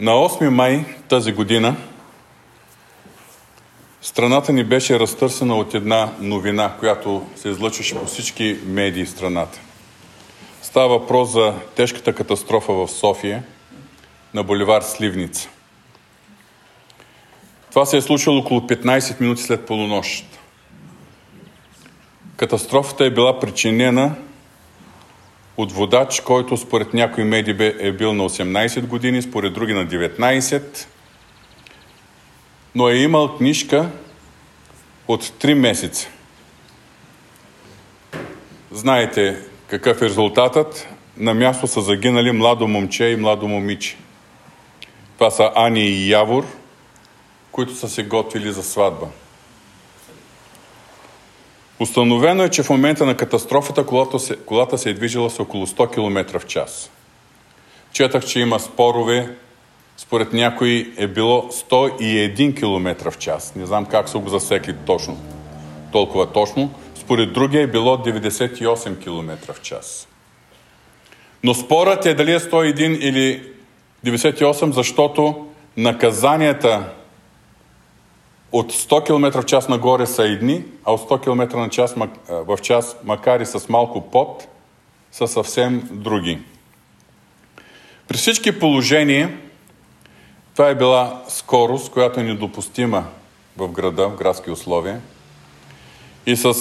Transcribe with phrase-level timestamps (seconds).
[0.00, 1.76] На 8 май тази година
[4.02, 9.60] страната ни беше разтърсена от една новина, която се излъчваше по всички медии в страната.
[10.62, 13.42] Става въпрос за тежката катастрофа в София
[14.34, 15.48] на боливар Сливница.
[17.70, 20.24] Това се е случило около 15 минути след полунощ.
[22.36, 24.14] Катастрофата е била причинена
[25.58, 30.86] от водач, който според някои медии е бил на 18 години, според други на 19,
[32.74, 33.90] но е имал книжка
[35.08, 36.08] от 3 месеца.
[38.70, 40.88] Знаете какъв е резултатът?
[41.16, 43.96] На място са загинали младо момче и младо момиче.
[45.14, 46.46] Това са Ани и Явор,
[47.52, 49.06] които са се готвили за сватба.
[51.80, 55.66] Установено е, че в момента на катастрофата колата се, колата се е движила с около
[55.66, 56.90] 100 км в час.
[57.92, 59.36] Четах, че има спорове.
[59.96, 63.54] Според някои е било 101 км в час.
[63.56, 65.18] Не знам как са го засекли точно.
[65.92, 66.70] Толкова точно.
[66.94, 70.08] Според други е било 98 км в час.
[71.44, 73.42] Но спорът е дали е 101 или
[74.06, 76.92] 98, защото наказанията
[78.52, 81.94] от 100 км в час нагоре са едни, а от 100 км на час,
[82.28, 84.48] в час, макар и с малко под,
[85.12, 86.38] са съвсем други.
[88.08, 89.38] При всички положения,
[90.54, 93.04] това е била скорост, която е недопустима
[93.56, 95.00] в града, в градски условия.
[96.26, 96.54] И с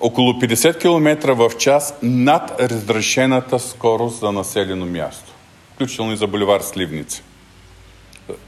[0.00, 5.32] около 50 км в час над разрешената скорост за населено място,
[5.74, 7.22] включително и за боливар Сливница.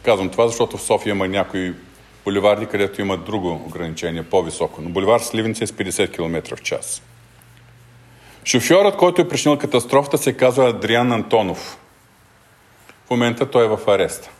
[0.02, 1.74] Казвам това, защото в София има някои
[2.24, 4.82] боливарди, където има друго ограничение, по-високо.
[4.82, 7.02] Но боливар Сливница е с 50 км в час.
[8.44, 11.78] Шофьорът, който е причинил катастрофата, се казва Адриан Антонов.
[13.06, 14.30] В момента той е в ареста.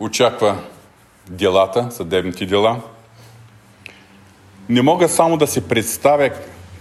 [0.00, 0.58] Очаква
[1.28, 2.80] делата, съдебните дела.
[4.68, 6.30] Не мога само да си представя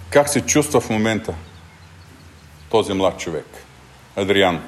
[0.09, 1.34] как се чувства в момента
[2.69, 3.46] този млад човек.
[4.16, 4.62] Адриан.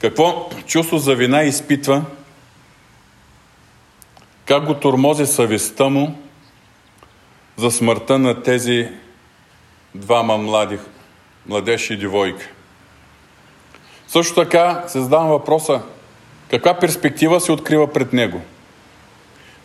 [0.00, 2.04] Какво чувство за вина изпитва
[4.50, 6.18] как го тормози съвестта му
[7.56, 8.88] за смъртта на тези
[9.94, 10.78] двама млади,
[11.46, 12.48] младеж и девойка.
[14.08, 15.82] Също така се задавам въпроса,
[16.50, 18.40] каква перспектива се открива пред него?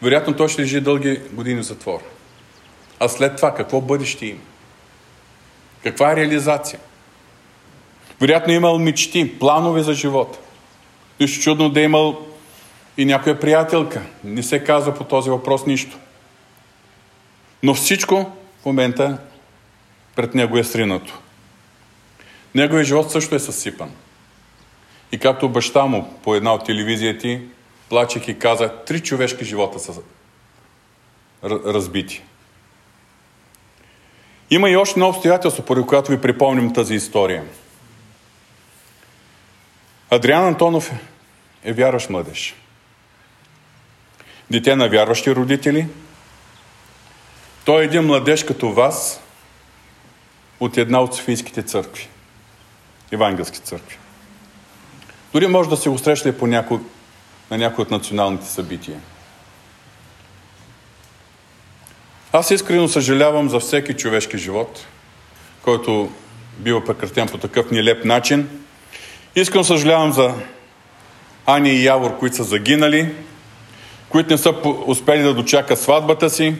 [0.01, 2.00] Вероятно той ще лежи дълги години в затвор.
[3.00, 4.41] А след това какво бъдеще има?
[5.84, 6.79] Каква е реализация?
[8.22, 10.40] Вероятно е имал мечти, планове за живота.
[11.19, 12.34] Нищо чудно да е имал
[12.97, 14.01] и някоя приятелка.
[14.23, 15.97] Не се казва по този въпрос нищо.
[17.63, 19.17] Но всичко в момента
[20.16, 21.19] пред него е сринато.
[22.55, 23.91] Неговият живот също е съсипан.
[25.11, 27.39] И както баща му по една от телевизията
[27.89, 29.94] плачех каза, три човешки живота са
[31.44, 32.22] разбити.
[34.50, 37.44] Има и още едно обстоятелство, поради което ви припомним тази история.
[40.09, 40.91] Адриан Антонов
[41.63, 42.55] е вярващ младеж
[44.51, 45.88] дете на вярващи родители.
[47.66, 49.22] Той е един младеж като вас
[50.59, 52.07] от една от Софийските църкви,
[53.11, 53.97] евангелски църкви.
[55.34, 56.79] Дори може да се го срещате по няко,
[57.51, 59.00] на някои от националните събития.
[62.31, 64.85] Аз искрено съжалявам за всеки човешки живот,
[65.61, 66.11] който
[66.57, 68.50] бива прекратен по такъв нелеп начин.
[69.35, 70.34] Искам съжалявам за
[71.45, 73.16] Ани и Явор, които са загинали,
[74.15, 74.53] които не са
[74.85, 76.55] успели да дочакат сватбата си,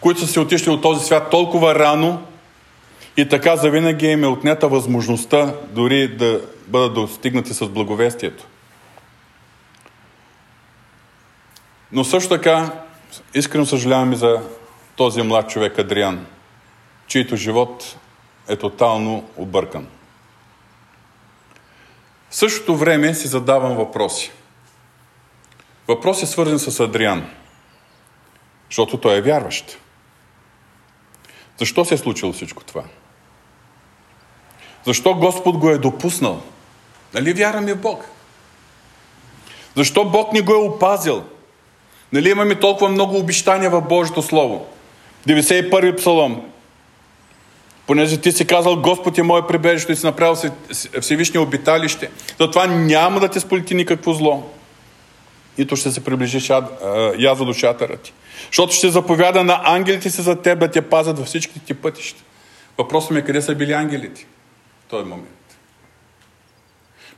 [0.00, 2.22] които са се отишли от този свят толкова рано
[3.16, 8.44] и така завинаги им е отнета възможността дори да бъдат достигнати с благовестието.
[11.92, 12.70] Но също така
[13.34, 14.40] искрено съжалявам и за
[14.96, 16.26] този млад човек Адриан,
[17.06, 17.96] чийто живот
[18.48, 19.86] е тотално объркан.
[22.30, 24.32] В същото време си задавам въпроси.
[25.88, 27.30] Въпрос е свързан с Адриан,
[28.70, 29.78] защото той е вярващ.
[31.58, 32.82] Защо се е случило всичко това?
[34.84, 36.42] Защо Господ го е допуснал?
[37.14, 38.04] Нали вярваме в Бог?
[39.74, 41.24] Защо Бог ни го е опазил?
[42.12, 44.66] Нали имаме толкова много обещания в Божието Слово?
[45.28, 46.50] 91-и псалом.
[47.86, 50.50] Понеже ти си казал, Господ е мое прибежище и си направил
[51.00, 52.10] Всевишния обиталище,
[52.40, 54.57] затова няма да ти сполети никакво зло
[55.58, 56.50] нито ще се приближиш
[57.18, 58.12] яза до шатъра ти.
[58.46, 62.22] Защото ще заповяда на ангелите си за теб да те пазят във всичките ти пътища.
[62.78, 64.26] Въпросът ми е къде са били ангелите
[64.86, 65.58] в този момент.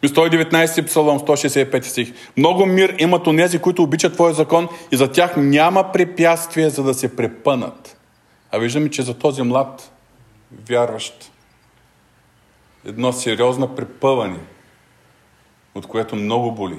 [0.02, 2.12] И 119 псалом, 165 стих.
[2.36, 6.94] Много мир имат онези, които обичат Твоя закон и за тях няма препятствие, за да
[6.94, 7.96] се препънат.
[8.50, 9.92] А виждаме, че за този млад
[10.68, 11.30] вярващ
[12.84, 14.38] едно сериозно препъване,
[15.74, 16.78] от което много боли.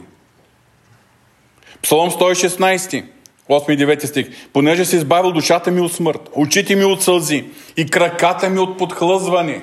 [1.84, 3.04] Псалом 116,
[3.50, 4.28] 8 и 9 стих.
[4.54, 7.46] Понеже се избавил душата ми от смърт, очите ми от сълзи
[7.78, 9.62] и краката ми от подхлъзване.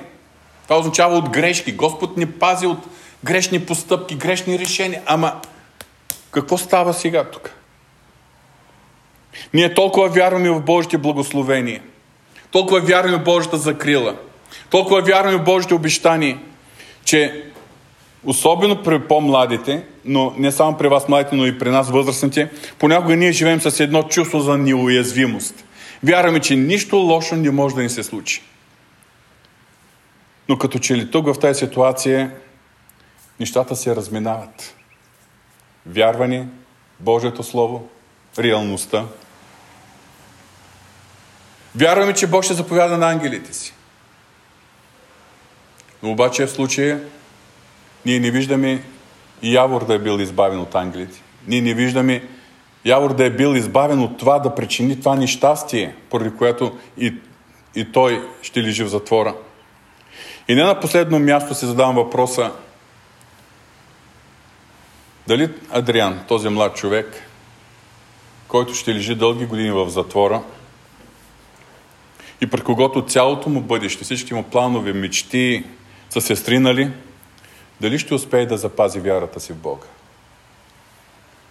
[0.63, 1.71] Това означава от грешки.
[1.71, 2.77] Господ ни пази от
[3.23, 5.01] грешни постъпки, грешни решения.
[5.05, 5.41] Ама
[6.31, 7.51] какво става сега тук?
[9.53, 11.81] Ние толкова вярваме в Божите благословение.
[12.51, 14.15] Толкова вярваме в Божията закрила.
[14.69, 16.39] Толкова вярваме в Божите обещания,
[17.05, 17.48] че
[18.25, 23.15] особено при по-младите, но не само при вас младите, но и при нас възрастните, понякога
[23.15, 25.65] ние живеем с едно чувство за неуязвимост.
[26.03, 28.41] Вярваме, че нищо лошо не може да ни се случи.
[30.49, 32.31] Но като че ли тук в тази ситуация
[33.39, 34.75] нещата се разминават.
[35.85, 36.47] Вярване,
[36.99, 37.89] Божието Слово,
[38.39, 39.05] реалността.
[41.75, 43.73] Вярваме, че Бог ще заповяда на ангелите си.
[46.03, 47.01] Но обаче в случая
[48.05, 48.83] ние не виждаме
[49.43, 51.21] Явор да е бил избавен от ангелите.
[51.47, 52.23] Ние не виждаме
[52.85, 57.13] Явор да е бил избавен от това да причини това нещастие, поради което и,
[57.75, 59.35] и той ще лежи в затвора.
[60.47, 62.51] И не на последно място се задавам въпроса
[65.27, 67.23] дали Адриан, този млад човек,
[68.47, 70.41] който ще лежи дълги години в затвора
[72.41, 75.63] и при когото цялото му бъдеще, всички му планове, мечти
[76.09, 76.91] са се стринали,
[77.81, 79.87] дали ще успее да запази вярата си в Бога?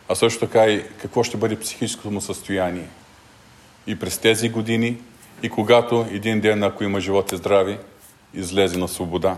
[0.08, 2.88] А също така и какво ще бъде психическото му състояние.
[3.86, 4.98] И през тези години,
[5.42, 7.78] и когато един ден, ако има живот и здрави,
[8.34, 9.36] излезе на свобода.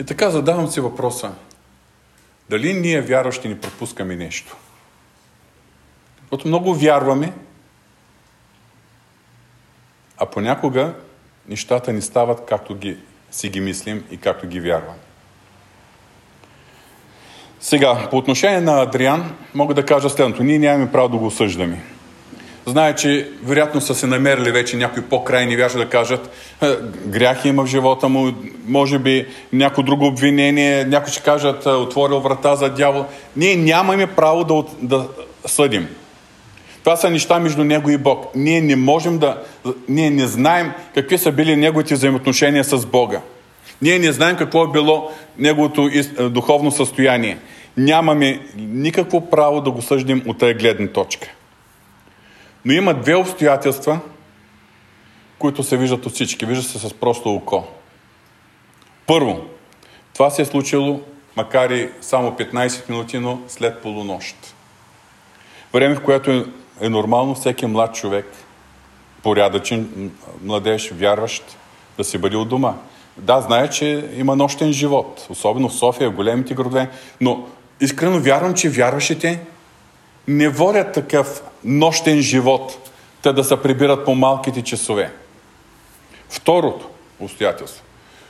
[0.00, 1.32] И така задавам си въпроса.
[2.50, 4.56] Дали ние вярващи ни пропускаме нещо?
[6.20, 7.32] Защото много вярваме,
[10.16, 10.94] а понякога
[11.50, 12.96] нещата ни стават както ги,
[13.30, 14.98] си ги мислим и както ги вярваме.
[17.60, 20.42] Сега, по отношение на Адриан, мога да кажа следното.
[20.42, 21.82] Ние нямаме право да го осъждаме.
[22.66, 26.30] Знае, че вероятно са се намерили вече някои по-крайни вяжи да кажат
[26.62, 26.76] «Е,
[27.06, 28.32] грях има в живота му,
[28.66, 33.04] може би някои друго обвинение, някои ще кажат «Е, отворил врата за дявол.
[33.36, 35.08] Ние нямаме право да, да
[35.46, 35.88] съдим.
[36.84, 38.26] Това са неща между него и Бог.
[38.34, 39.42] Ние не можем да...
[39.88, 43.20] Ние не знаем какви са били неговите взаимоотношения с Бога.
[43.82, 47.38] Ние не знаем какво е било неговото е, духовно състояние.
[47.76, 51.28] Нямаме никакво право да го съждим от тази гледна точка.
[52.64, 54.00] Но има две обстоятелства,
[55.38, 56.46] които се виждат от всички.
[56.46, 57.64] Вижда се с просто око.
[59.06, 59.40] Първо,
[60.14, 61.00] това се е случило,
[61.36, 64.36] макар и само 15 минути, но след полунощ.
[65.72, 66.46] Време, в което
[66.80, 68.26] е, нормално всеки млад човек,
[69.22, 70.10] порядъчен,
[70.42, 71.56] младеж, вярващ,
[71.98, 72.74] да се бъде от дома.
[73.16, 76.90] Да, знае, че има нощен живот, особено в София, в големите градове,
[77.20, 77.46] но
[77.80, 79.40] искрено вярвам, че вярващите
[80.28, 82.90] не водят такъв нощен живот,
[83.22, 85.12] те да се прибират по малките часове.
[86.28, 86.88] Второто
[87.20, 87.84] обстоятелство.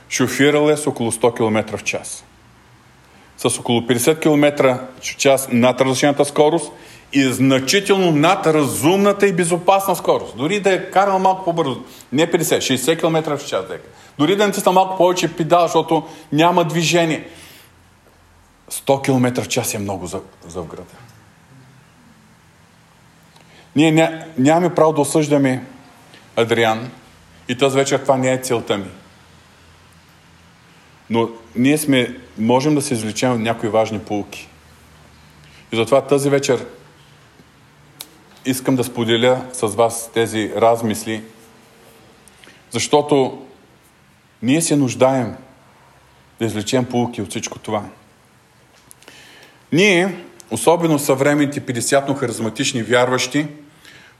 [0.09, 2.23] Шофирал е с около 100 км в час.
[3.37, 6.71] С около 50 км в час над разрешената скорост
[7.13, 10.37] и значително над разумната и безопасна скорост.
[10.37, 13.65] Дори да е карал малко по-бързо, не 50, 60 км в час.
[14.19, 17.27] Дори да натисна малко повече педал, защото няма движение.
[18.71, 20.85] 100 км в час е много за, за в.
[23.75, 25.65] Ние ня, нямаме право да осъждаме
[26.35, 26.91] Адриан
[27.47, 28.89] и тази вечер това не е целта ми.
[31.09, 34.47] Но ние сме, можем да се извлечем някои важни полуки.
[35.71, 36.65] И затова тази вечер
[38.45, 41.23] искам да споделя с вас тези размисли,
[42.71, 43.45] защото
[44.41, 45.35] ние се нуждаем
[46.39, 47.83] да извлечем полуки от всичко това.
[49.71, 50.15] Ние,
[50.51, 53.47] особено съвременните 50-но-харизматични вярващи,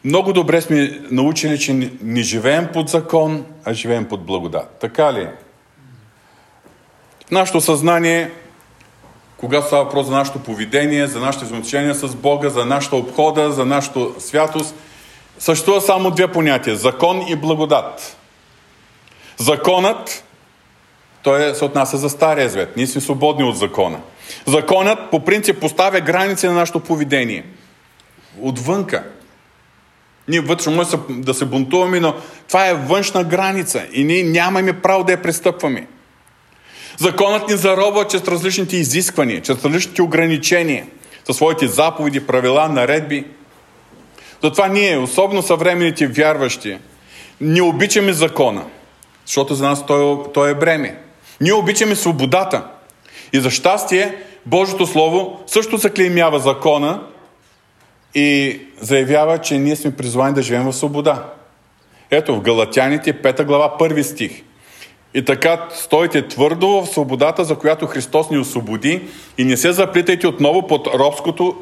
[0.04, 4.78] много добре сме научили, че не живеем под закон, а живеем под благодат.
[4.82, 5.28] Така ли?
[7.28, 8.32] В нашето съзнание,
[9.42, 13.66] когато става въпрос за нашето поведение, за нашите взаимоотношения с Бога, за нашата обхода, за
[13.66, 14.76] нашата святост,
[15.40, 18.18] съществува само две понятия– закон и благодат.
[19.38, 20.24] Законът,
[21.24, 22.78] той е, се отнася за Стария Звет.
[22.78, 24.00] Ние сме свободни от закона.
[24.46, 27.46] Законът по принцип поставя граници на нашето поведение.
[28.42, 29.04] Отвънка.
[30.28, 32.16] Ние вътре може да се бунтуваме, но
[32.48, 35.88] това е външна граница и ние нямаме право да я престъпваме.
[37.02, 40.86] Законът ни заробва чрез различните изисквания, чрез различните ограничения,
[41.26, 43.26] със своите заповеди, правила, наредби.
[44.44, 46.78] Затова ние, особено съвременните вярващи,
[47.42, 48.66] не обичаме закона,
[49.26, 50.98] защото за нас той, той е бреме.
[51.42, 52.66] Ние обичаме свободата.
[53.34, 54.16] И за щастие,
[54.46, 57.02] Божието Слово също заклеймява закона
[58.16, 61.26] и заявява, че ние сме призвани да живеем в свобода.
[62.12, 64.44] Ето в Галатяните, 5 глава, първи стих.
[65.14, 69.02] И така стойте твърдо в свободата, за която Христос ни освободи
[69.38, 71.56] и не се заплитайте отново под робското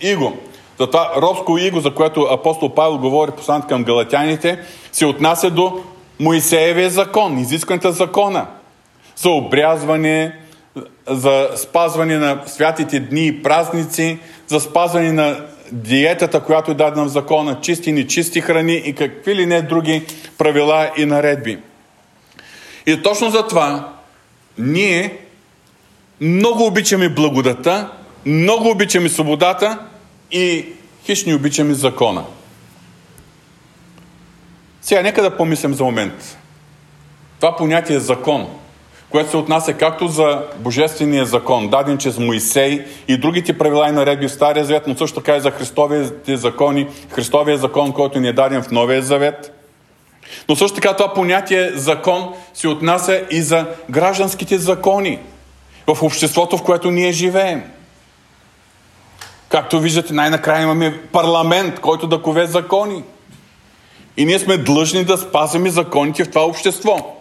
[0.00, 0.32] иго.
[0.80, 4.58] Затова робско иго, за което апостол Павел говори посланието към галатяните,
[4.92, 5.80] се отнася до
[6.20, 8.46] Моисеевия закон, изискването закона.
[9.16, 10.38] За обрязване,
[11.08, 15.36] за спазване на святите дни и празници, за спазване на
[15.72, 20.02] диетата, която е дадена в закона, чисти и нечисти храни и какви ли не други
[20.38, 21.58] правила и наредби.
[22.86, 23.92] И точно за това
[24.58, 25.18] ние
[26.20, 27.90] много обичаме благодата,
[28.26, 29.78] много обичаме свободата
[30.30, 30.66] и
[31.04, 32.24] хищни обичаме закона.
[34.82, 36.38] Сега нека да помислим за момент.
[37.40, 38.48] Това понятие е закон–
[39.12, 44.28] което се отнася както за Божествения закон, даден чрез Моисей и другите правила и наредби
[44.28, 48.32] в Стария завет, но също така и за Христовите закони, Христовия закон, който ни е
[48.32, 49.61] даден в Новия завет.
[50.48, 55.18] Но също така това понятие закон се отнася и за гражданските закони
[55.86, 57.62] в обществото, в което ние живеем.
[59.48, 63.02] Както виждате, най-накрая имаме парламент, който да кове закони.
[64.16, 67.16] И ние сме длъжни да спазваме законите в това общество.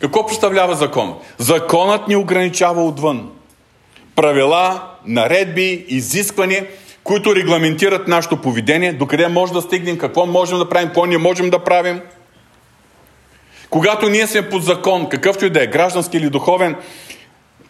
[0.00, 1.14] Какво представлява закон?
[1.38, 3.30] Законът ни ограничава отвън.
[4.16, 6.66] Правила, наредби, изисквания,
[7.06, 11.50] които регламентират нашето поведение, докъде може да стигнем, какво можем да правим, какво не можем
[11.50, 12.00] да правим.
[13.70, 16.76] Когато ние сме под закон, какъвто и да е, граждански или духовен,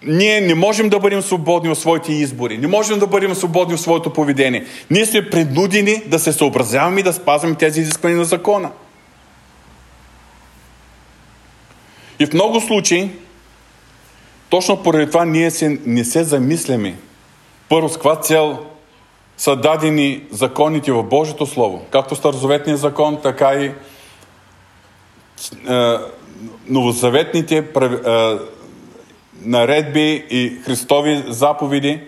[0.03, 3.81] ние не можем да бъдем свободни в своите избори, не можем да бъдем свободни в
[3.81, 4.65] своето поведение.
[4.91, 8.71] Ние сме принудени да се съобразяваме и да спазваме тези изисквания на закона.
[12.19, 13.11] И в много случаи,
[14.49, 16.95] точно поради това ние се, не се замисляме.
[17.69, 18.67] Първо, с каква цел
[19.37, 23.65] са дадени законите в Божието Слово, както Старозаветния закон, така и
[25.69, 25.97] е,
[26.69, 27.65] новозаветните е,
[29.43, 32.01] наредби и Христови заповеди.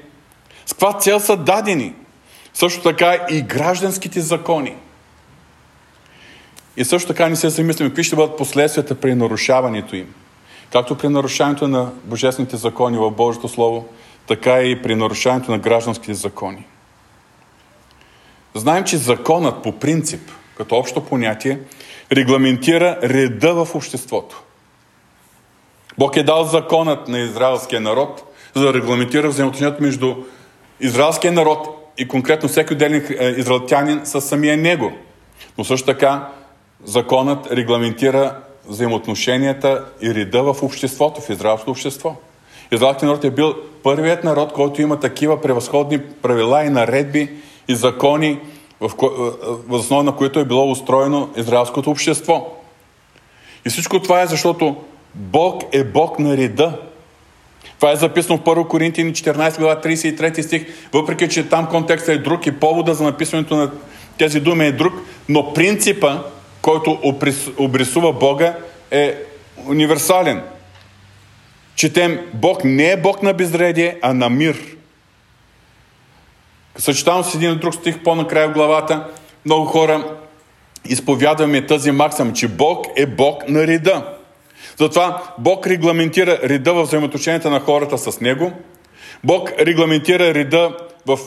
[0.67, 1.95] С каква цел са дадени?
[2.55, 4.75] Също така и гражданските закони–
[6.79, 10.15] и също така не се замислим какви ще бъдат последствията при нарушаването им.
[10.73, 13.89] Както при нарушаването на божествените закони в Божието Слово,
[14.27, 16.67] така и при нарушаването на гражданските закони.
[18.55, 21.59] Знаем, че законът по принцип, като общо понятие,
[22.12, 24.43] регламентира реда в обществото.
[25.99, 28.23] Бог е дал законът на израелския народ,
[28.55, 30.14] за да регламентира взаимоотношението между
[30.81, 34.93] израелския народ и конкретно всеки отделен е, израелтянин с самия него.
[35.59, 36.28] Но също така
[36.85, 38.37] законът регламентира
[38.67, 42.14] взаимоотношенията и реда в обществото, в израелското общество.
[42.73, 47.31] Израелският народ е бил първият народ, който има такива превъзходни правила и наредби
[47.69, 48.39] и закони,
[48.81, 48.91] в,
[49.69, 52.47] основа на които е било устроено израелското общество.
[53.67, 54.77] И всичко това е защото
[55.15, 56.81] Бог е Бог на реда.
[57.77, 62.19] Това е записано в 1 Коринтини 14 глава 33 стих, въпреки че там контекстът е
[62.19, 63.71] друг и повода за написването на
[64.19, 64.95] тези думи е друг,
[65.29, 66.19] но принципа
[66.63, 66.99] който
[67.59, 68.57] обрисува Бога,
[68.91, 69.15] е
[69.67, 70.43] универсален.
[71.75, 74.77] Четем, Бог не е Бог на безредие, а на мир.
[76.79, 79.05] Съчетано с един друг стих по-накрая в главата,
[79.45, 80.17] много хора
[80.85, 84.15] изповядваме тази максима, че Бог е Бог на реда.
[84.79, 88.53] Затова Бог регламентира реда в взаимоотношенията на хората с Него.
[89.25, 91.19] Бог регламентира реда в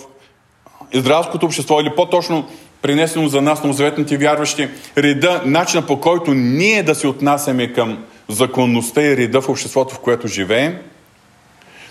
[0.91, 2.48] израелското общество, или по-точно
[2.81, 9.01] принесено за нас, новозаветните вярващи, реда, начина по който ние да се отнасяме към законността
[9.01, 10.77] и реда в обществото, в което живеем.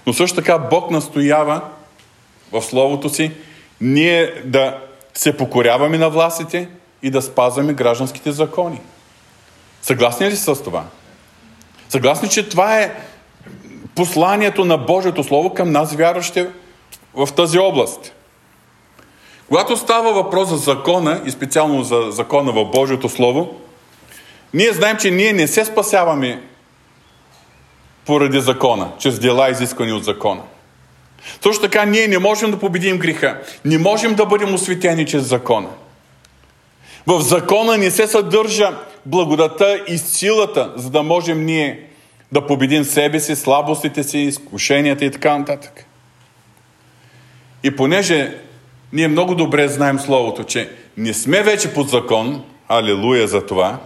[0.06, 1.60] Но също така Бог настоява
[2.52, 3.30] в Словото си
[3.80, 4.78] ние да
[5.14, 6.68] се покоряваме на властите
[7.02, 8.80] и да спазваме гражданските закони.
[9.82, 10.84] Съгласни ли с това?
[11.88, 12.94] Съгласни, че това е
[13.94, 16.46] посланието на Божието Слово към нас, вярващи
[17.14, 18.12] в тази област.
[19.48, 23.60] Когато става въпрос за закона и специално за закона в Божието Слово,
[24.54, 26.42] ние знаем, че ние не се спасяваме
[28.06, 30.42] поради закона, чрез дела изискани от закона.
[31.42, 33.40] Също така ние не можем да победим греха.
[33.64, 35.68] Не можем да бъдем осветени чрез закона.
[37.06, 41.80] В закона не се съдържа благодата и силата, за да можем ние
[42.32, 45.84] да победим себе си, слабостите си, изкушенията и така нататък.
[47.62, 48.38] И понеже
[48.92, 53.78] ние много добре знаем Словото, че не сме вече под закон, алилуя за това,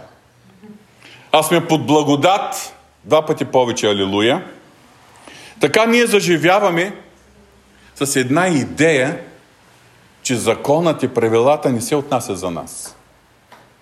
[1.31, 2.75] а сме под благодат,
[3.05, 4.43] два пъти повече алилуя,
[5.59, 6.93] така ние заживяваме
[7.95, 9.19] с една идея,
[10.23, 12.95] че законът и правилата не се отнася за нас.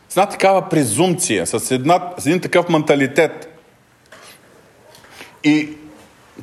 [0.10, 3.60] С една такава презумпция, с, една, с един такъв менталитет.
[5.44, 5.70] И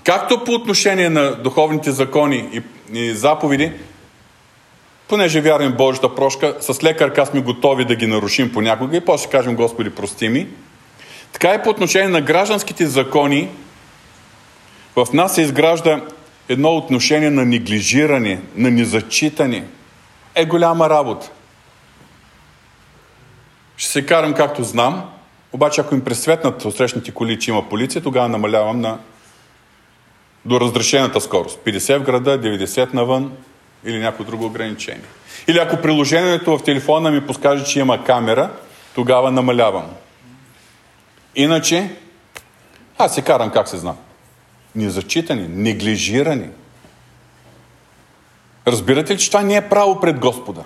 [0.05, 2.63] както по отношение на духовните закони и,
[2.99, 3.73] и заповеди,
[5.09, 9.31] понеже вярвам в Божията прошка, с лекарка сме готови да ги нарушим понякога и после
[9.31, 10.47] кажем Господи прости ми.
[11.33, 13.49] Така и по отношение на гражданските закони,
[14.97, 16.01] в нас се изгражда
[16.51, 19.65] едно отношение на неглижиране, на незачитане.
[20.35, 21.31] Е голяма работа.
[23.77, 25.11] Ще се карам както знам,
[25.53, 28.99] обаче ако им пресветнат срещните коли, че има полиция, тогава намалявам на
[30.45, 31.59] до разрешената скорост.
[31.65, 33.33] 50 в града, 90 навън
[33.85, 35.05] или някое друго ограничение.
[35.49, 38.51] Или ако приложението в телефона ми подскаже, че има камера,
[38.95, 39.87] тогава намалявам.
[41.35, 41.97] Иначе,
[42.99, 43.97] аз се карам как се знам.
[44.75, 46.49] Незачитани, неглижирани.
[48.67, 50.65] Разбирате ли, че това не е право пред Господа?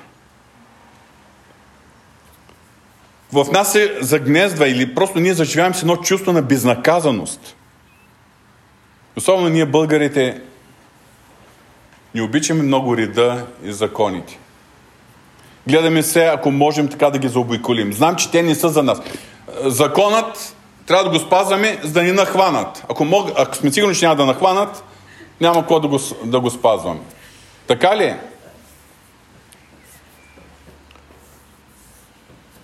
[3.33, 7.57] В нас се загнездва или просто ние заживяваме с едно чувство на безнаказаност.
[9.17, 10.41] Особено ние българите
[12.15, 14.39] не обичаме много реда и законите.
[15.67, 17.93] Гледаме се, ако можем така да ги заобиколим.
[17.93, 19.01] Знам, че те не са за нас.
[19.65, 20.57] Законът
[20.87, 22.85] трябва да го спазваме, за да ни нахванат.
[22.89, 24.85] Ако, мог, ако сме сигурни, че няма да нахванат,
[25.41, 27.01] няма какво да го, да го спазваме.
[27.67, 28.15] Така ли?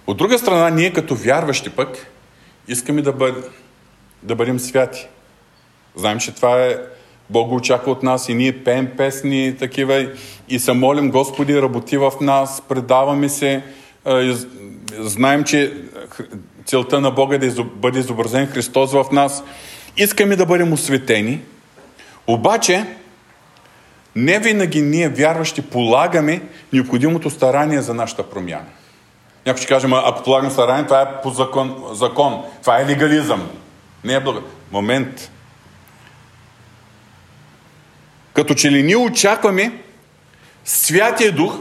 [0.06, 2.06] От друга страна, ние като вярващи пък
[2.68, 3.50] искаме да, бъд,
[4.22, 5.08] да бъдем святи.
[5.96, 6.76] Знаем, че това е
[7.30, 10.08] Бог го очаква от нас и ние пеем песни такива
[10.48, 13.62] и се молим Господи, работи в нас, предаваме се,
[14.98, 15.74] знаем, че
[16.70, 19.42] целта на Бога е да бъде изобразен Христос в нас.
[19.96, 21.40] Искаме да бъдем осветени,
[22.26, 22.86] обаче
[24.16, 28.66] не винаги ние вярващи полагаме необходимото старание за нашата промяна.
[29.46, 32.44] Някой ще каже, ако полагам старание, това е по закон, закон.
[32.60, 33.50] Това е легализъм.
[34.04, 34.42] Не е благо.
[34.72, 35.30] Момент.
[38.32, 39.72] Като че ли ние очакваме
[40.64, 41.58] Святия Дух,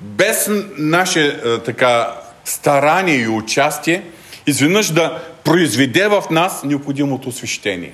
[0.00, 4.02] без наше е, така старание и участие,
[4.46, 7.92] изведнъж да произведе в нас необходимото освещение.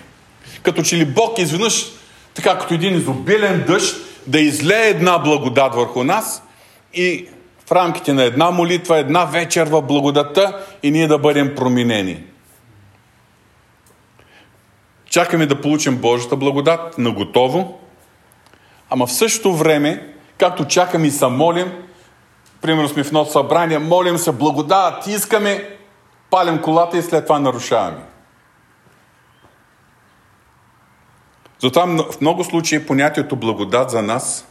[0.62, 1.86] Като че ли Бог изведнъж,
[2.34, 6.42] така като един изобилен дъжд, да излее една благодат върху нас
[6.94, 7.26] и
[7.66, 12.22] в рамките на една молитва, една вечер в благодата и ние да бъдем променени.
[15.10, 17.78] Чакаме да получим Божията благодат на готово,
[18.90, 20.06] ама в същото време,
[20.38, 21.72] както чакаме и са молим,
[22.60, 25.76] примерно сме в едно събрание, молим се благодат, искаме,
[26.30, 28.02] палим колата и след това нарушаваме.
[31.62, 34.46] Затова в много случаи понятието благодат за нас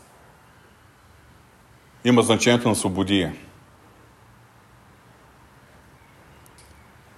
[2.05, 3.33] има значението на свободия.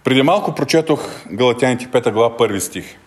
[0.04, 1.00] Преди малко прочетох
[1.32, 2.98] Галатяните 5 глава 1 стих.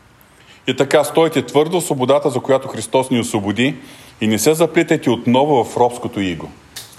[0.66, 3.77] И така, стойте твърдо в свободата, за която Христос ни освободи
[4.21, 6.51] и не се заплитайте отново в робското иго.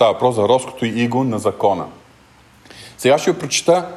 [0.03, 1.85] Става въпрос за робското иго на закона.
[2.97, 3.87] Сега ще ви прочита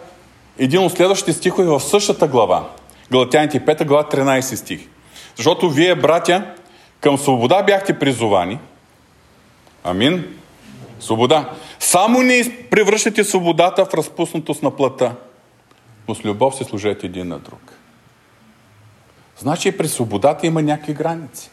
[0.59, 2.71] един от следващите стихове в същата глава.
[3.13, 4.89] Галатяните 5 глава 13 стих.
[5.37, 6.55] Защото вие, братя,
[7.01, 8.59] към свобода бяхте призовани.
[9.85, 10.39] Амин.
[11.01, 11.51] Свобода.
[11.79, 15.15] Само не превръщате свободата в разпуснатост на плата,
[16.09, 17.73] но с любов се служете един на друг.
[19.39, 21.51] Значи при свободата има някакви граници.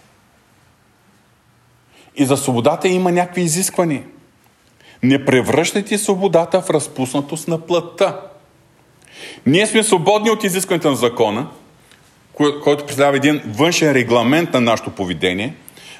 [2.15, 4.03] И за свободата има някакви изисквания.
[5.03, 8.19] Не превръщайте свободата в разпуснатост на плътта.
[9.45, 11.47] Ние сме свободни от изискването на закона,
[12.33, 15.55] който представлява един външен регламент на нашето поведение,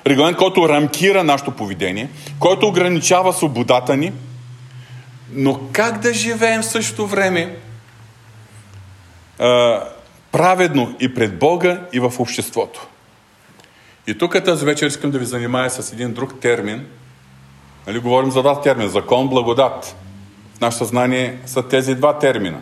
[0.08, 4.12] регламент, който рамкира нашето поведение, който ограничава свободата ни,
[5.32, 7.56] но как да живеем в същото време
[10.32, 12.88] праведно и пред Бога, и в обществото.
[14.08, 16.86] И тук тази вечер искам да ви занимая с един друг термин.
[17.88, 18.90] Нали, говорим за два термина.
[18.90, 19.96] Закон, благодат.
[20.56, 22.62] В наше съзнание са тези два термина.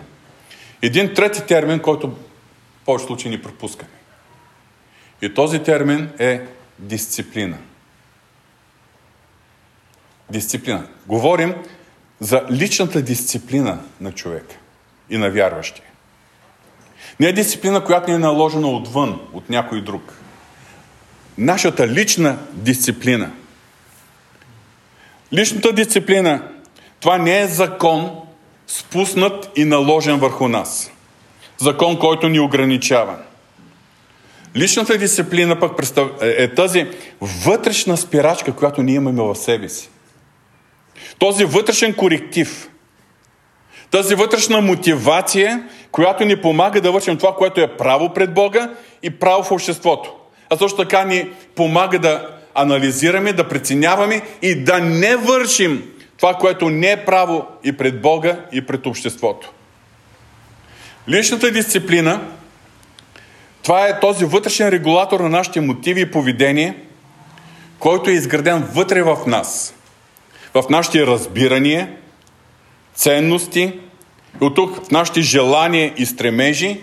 [0.82, 3.92] Един трети термин, който в повече случаи ни пропускаме.
[5.22, 6.42] И този термин е
[6.80, 7.58] дисциплина.
[10.30, 10.88] Дисциплина.
[11.08, 11.56] Говорим
[12.20, 14.56] за личната дисциплина на човека
[15.10, 15.86] и на вярващия.
[17.20, 20.14] Не е дисциплина, която ни е наложена отвън, от някой друг.
[21.38, 23.32] Нашата лична дисциплина.
[25.34, 26.42] Личната дисциплина,
[27.00, 28.12] това не е закон,
[28.68, 30.92] спуснат и наложен върху нас.
[31.58, 33.18] Закон, който ни ограничава.
[34.56, 35.72] Личната дисциплина пък
[36.22, 36.88] е, е тази
[37.22, 39.90] вътрешна спирачка, която ние имаме в себе си.
[41.20, 42.70] Този вътрешен коректив,
[43.92, 48.70] тази вътрешна мотивация, която ни помага да вършим това, което е право пред Бога
[49.04, 50.14] и право в обществото.
[50.50, 55.84] А също така ни помага да анализираме, да преценяваме и да не вършим
[56.18, 59.52] това, което не е право и пред Бога, и пред обществото.
[61.10, 62.22] Личната дисциплина,
[63.64, 66.76] това е този вътрешен регулатор на нашите мотиви и поведение,
[67.80, 69.74] който е изграден вътре в нас.
[70.54, 71.90] В нашите разбирания,
[72.96, 73.74] ценности,
[74.42, 76.80] и от тук в нашите желания и стремежи,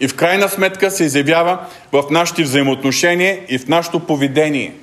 [0.00, 1.58] и в крайна сметка се изявява
[1.92, 4.74] в нашите взаимоотношения и в нашето поведение.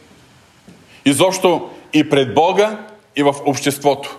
[1.06, 2.78] Изобщо и пред Бога,
[3.16, 4.18] и в обществото.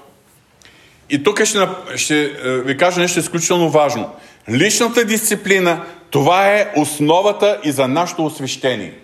[1.11, 1.59] И тук ще,
[1.97, 4.11] ще е, ви кажа нещо изключително важно.
[4.51, 8.95] Личната дисциплина, това е основата и за нашето освещение.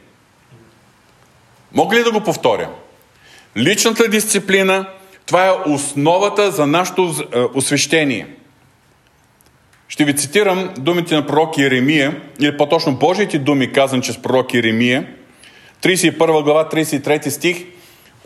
[1.73, 2.71] Мога ли да го повторя?
[3.57, 4.87] Личната дисциплина,
[5.27, 8.27] това е основата за нашето е, освещение.
[9.89, 15.07] Ще ви цитирам думите на пророк Еремия, или по-точно Божиите думи, казан чрез пророк Еремия,
[15.83, 17.65] 31 глава, 33 стих,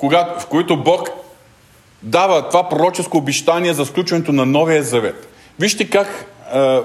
[0.03, 1.11] в които Бог
[2.03, 5.29] дава това пророческо обещание за сключването на Новия завет.
[5.61, 6.79] Вижте как е,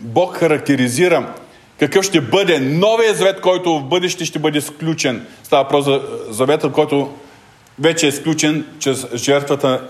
[0.00, 1.34] Бог характеризира
[1.78, 5.26] какъв ще бъде новия завет, който в бъдеще ще бъде сключен.
[5.42, 7.12] Става въпрос за заветът, който
[7.78, 9.88] вече е сключен чрез жертвата,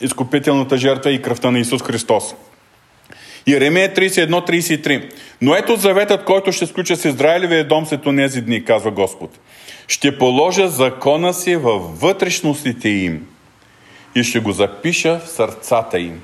[0.00, 2.34] изкупителната жертва и кръвта на Исус Христос.
[3.46, 5.12] Иеремия 31-33.
[5.40, 9.30] Но ето заветът, който ще сключа с Израилевия дом след тези дни, казва Господ.
[9.88, 13.26] Ще положа закона си във вътрешностите им
[14.14, 16.22] и ще го запиша в сърцата им.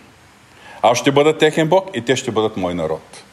[0.83, 3.25] Аз ще бъда техен Бог и те ще бъдат мой народ.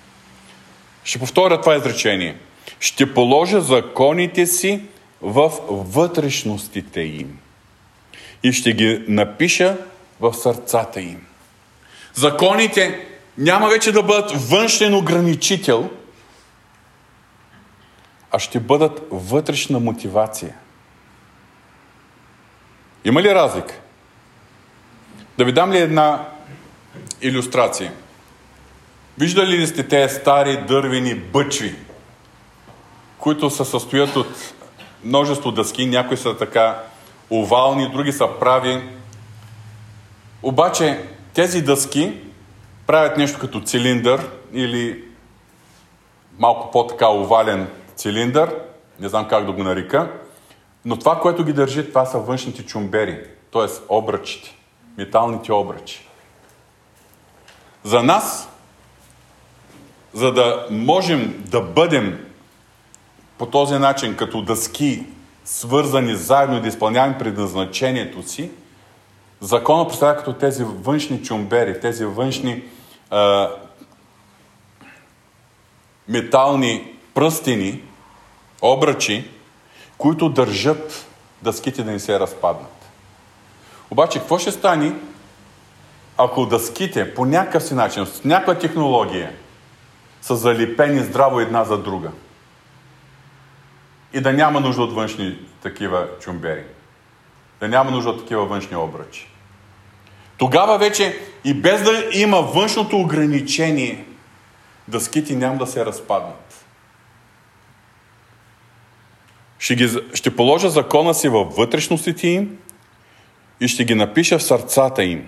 [1.04, 2.36] Ще повторя това изречение.
[2.80, 4.82] Ще положа законите си
[5.22, 7.38] в вътрешностите им
[8.44, 9.78] и ще ги напиша
[10.20, 11.22] в сърцата им.
[12.14, 15.90] Законите няма вече да бъдат външен ограничител,
[18.32, 20.56] а ще бъдат вътрешна мотивация.
[23.06, 23.80] Има ли разлика?
[25.38, 26.28] Да ви дам ли една
[27.22, 27.94] иллюстрация?
[29.18, 31.76] Виждали ли сте тези стари дървени бъчви,
[33.18, 34.54] които се състоят от
[35.04, 36.84] множество дъски, някои са така
[37.32, 38.90] овални, други са прави.
[40.44, 42.14] Обаче тези дъски
[42.88, 45.04] правят нещо като цилиндър или
[46.40, 47.68] малко по-така овален
[48.00, 48.56] цилиндър,
[49.00, 50.12] не знам как да го нарека,
[50.86, 53.66] но това, което ги държи, това са външните чумбери, т.е.
[53.90, 54.56] обръчите,
[54.98, 56.08] металните обръчи.
[57.84, 58.50] За нас,
[60.14, 62.26] за да можем да бъдем
[63.38, 65.06] по този начин като дъски,
[65.46, 68.52] свързани заедно и да изпълняваме предназначението си,
[69.42, 72.64] закона представя като тези външни чумбери, тези външни
[73.10, 73.50] а,
[76.08, 77.84] метални пръстени,
[78.62, 79.30] обръчи,
[79.98, 81.08] които държат
[81.42, 82.90] дъските да не се разпаднат.
[83.92, 84.94] Обаче, какво ще стане,
[86.18, 89.32] ако дъските по някакъв си начин, с някаква технология,
[90.22, 92.12] са залепени здраво една за друга?
[94.14, 96.64] И да няма нужда от външни такива чумбери.
[97.60, 99.28] Да няма нужда от такива външни обръчи.
[100.38, 104.06] Тогава вече и без да има външното ограничение,
[104.88, 106.49] дъските няма да се разпаднат.
[109.60, 112.58] Ще, ги, ще положа закона си във вътрешностите им
[113.62, 115.28] и ще ги напиша в сърцата им.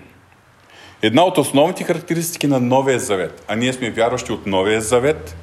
[1.02, 5.36] Една от основните характеристики на Новия Завет, а ние сме вярващи от Новия Завет,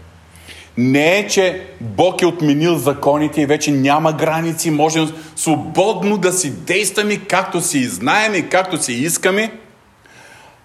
[0.78, 6.52] не е, че Бог е отменил законите и вече няма граници, можем свободно да си
[6.52, 9.52] действаме както си знаем и както си искаме.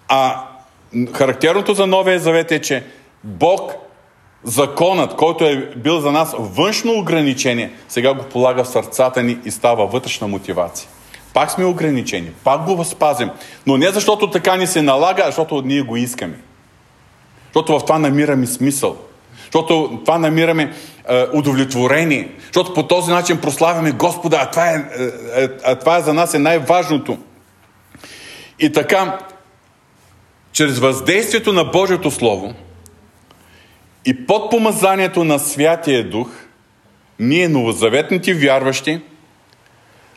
[0.07, 0.43] А
[1.13, 2.83] характерното за Новия Завет е, че
[3.23, 3.84] Бог,
[4.45, 9.51] законът, който е бил за нас външно ограничение, сега го полага в сърцата ни и
[9.51, 10.89] става вътрешна мотивация.
[11.33, 13.29] Пак сме ограничени, пак го възпазим.
[13.67, 16.39] Но не защото така ни се налага, а защото ние го искаме.
[17.45, 18.97] Защото в това намираме смисъл.
[19.43, 20.73] Защото това намираме
[21.09, 22.31] е, удовлетворение.
[22.45, 26.13] Защото по този начин прославяме Господа, а това е, е, е, а това е за
[26.13, 27.17] нас е най-важното.
[28.59, 29.17] И така,
[30.51, 32.53] чрез въздействието на Божието Слово
[34.05, 36.29] И под помазанието на Святия Дух,
[37.19, 39.01] ние, новозаветните вярващи,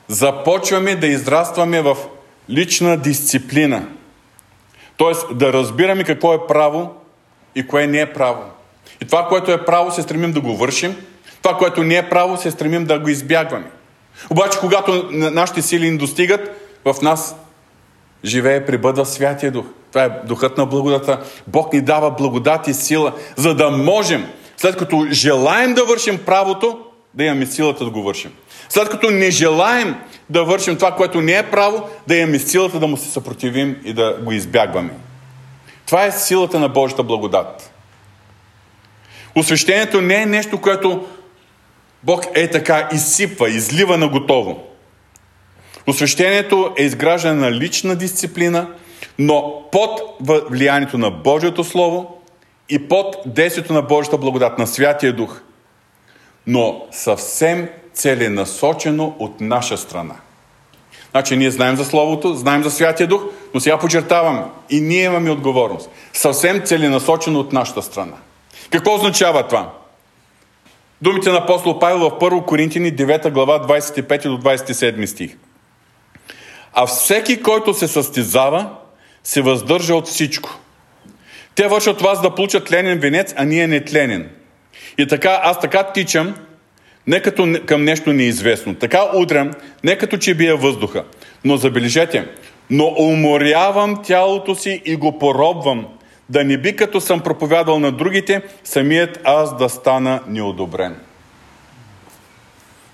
[0.08, 1.96] започваме да израстваме в
[2.50, 3.88] лична дисциплина.
[4.96, 6.94] Тоест да разбираме какво е право
[7.54, 8.42] и кое не е право.
[9.02, 10.96] И това, което е право, се стремим да го вършим.
[11.42, 13.70] Това, което не е право, се стремим да го избягваме.
[14.30, 17.36] Обаче, когато нашите сили ни достигат, в нас
[18.24, 19.66] живее, прибъдва Святия Дух.
[19.92, 21.20] Това е духът на благодата.
[21.46, 26.78] Бог ни дава благодат и сила, за да можем, след като желаем да вършим правото,
[27.14, 28.32] да имаме силата да го вършим.
[28.68, 29.96] След като не желаем
[30.30, 33.92] да вършим това, което не е право, да имаме силата да му се съпротивим и
[33.92, 34.90] да го избягваме.
[35.86, 37.70] Това е силата на Божията благодат.
[39.34, 41.06] Освещението не е нещо, което
[42.02, 44.64] Бог е така изсипва, излива на готово.
[45.86, 48.68] Освещението е изграждане на лична дисциплина,
[49.18, 50.00] но под
[50.50, 52.18] влиянието на Божието Слово
[52.68, 55.40] и под действието на Божията благодат, на Святия Дух.
[56.46, 60.14] Но съвсем целенасочено от наша страна.
[61.10, 63.22] Значи ние знаем за Словото, знаем за Святия Дух,
[63.54, 65.90] но сега подчертавам и ние имаме отговорност.
[66.12, 68.16] Съвсем целенасочено от нашата страна.
[68.70, 69.72] Какво означава това?
[71.02, 75.36] Думите на апостол Павел в 1 Коринтини 9 глава 25 до 27 стих.
[76.72, 78.70] А всеки, който се състезава,
[79.24, 80.58] се въздържа от всичко.
[81.54, 84.30] Те вършат вас да получат тленен венец, а ние не тленен.
[84.98, 86.34] И така, аз така тичам,
[87.06, 88.74] не като към нещо неизвестно.
[88.74, 89.50] Така удрям,
[89.84, 91.04] не като че бия въздуха.
[91.44, 92.28] Но забележете,
[92.70, 95.86] но уморявам тялото си и го поробвам,
[96.28, 100.96] да не би като съм проповядал на другите, самият аз да стана неодобрен.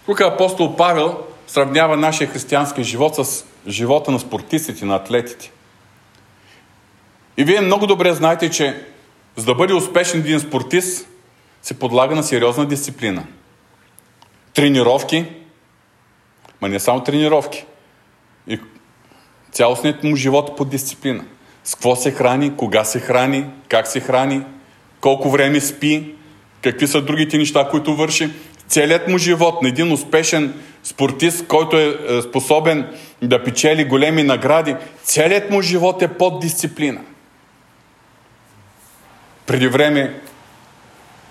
[0.06, 5.50] Тук апостол Павел сравнява нашия християнски живот с живота на спортистите, на атлетите.
[7.36, 8.84] И вие много добре знаете, че
[9.36, 11.08] за да бъде успешен един спортист,
[11.62, 13.24] се подлага на сериозна дисциплина.
[14.54, 15.24] Тренировки,
[16.60, 17.64] ма не само тренировки.
[18.48, 18.58] И
[19.52, 21.24] цялостният му живот под дисциплина.
[21.64, 24.42] С какво се храни, кога се храни, как се храни,
[25.00, 26.14] колко време спи,
[26.62, 28.30] какви са другите неща, които върши.
[28.68, 32.86] Целият му живот на един успешен спортист, който е, е способен
[33.22, 37.00] да печели големи награди, целият му живот е под дисциплина.
[39.46, 40.20] Преди време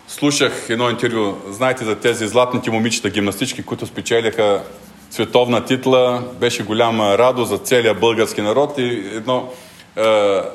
[0.08, 4.64] слушах едно интервю, знаете за тези златните момичета гимнастички, които спечелиха
[5.12, 9.52] световна титла, беше голяма радост за целия български народ и едно
[9.96, 10.02] е,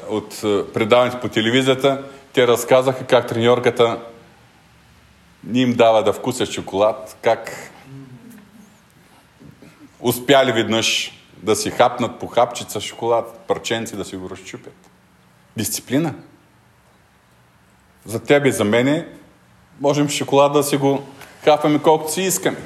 [0.09, 3.99] от е, предаването по телевизията, те разказаха как треньорката
[5.45, 7.73] ни им дава да вкусят шоколад, как
[10.01, 14.91] успяли веднъж да си хапнат по хапчица шоколад, парченци да си го разчупят.
[15.57, 16.15] Дисциплина.
[18.09, 19.07] За тебе и за мене
[19.81, 21.03] можем шоколад да си го
[21.45, 22.57] хапаме колкото си искаме.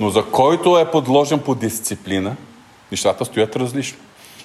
[0.00, 2.36] Но за който е подложен по дисциплина,
[2.92, 3.98] нещата стоят различно.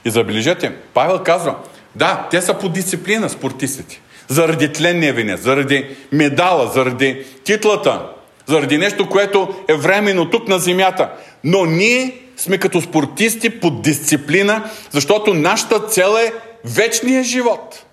[0.06, 1.56] И забележете, Павел казва,
[1.96, 4.02] да, те са по дисциплина, спортистите.
[4.28, 8.10] Заради тленния венец, заради медала, заради титлата,
[8.46, 11.10] заради нещо, което е временно тук на земята.
[11.44, 16.34] Но ние сме като спортисти под дисциплина, защото нашата цел е
[16.66, 17.87] вечния живот.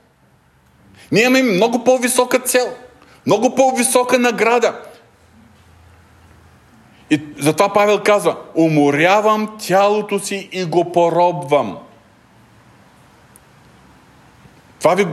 [1.14, 2.74] Ние имаме много по-висока цел,
[3.26, 4.80] много по-висока награда.
[7.10, 11.78] И затова Павел казва, уморявам тялото си и го поробвам.
[14.78, 15.06] Това ви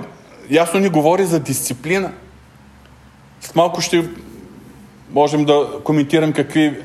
[0.49, 2.11] ясно ни говори за дисциплина.
[3.41, 4.09] С малко ще
[5.11, 6.81] можем да коментирам какви,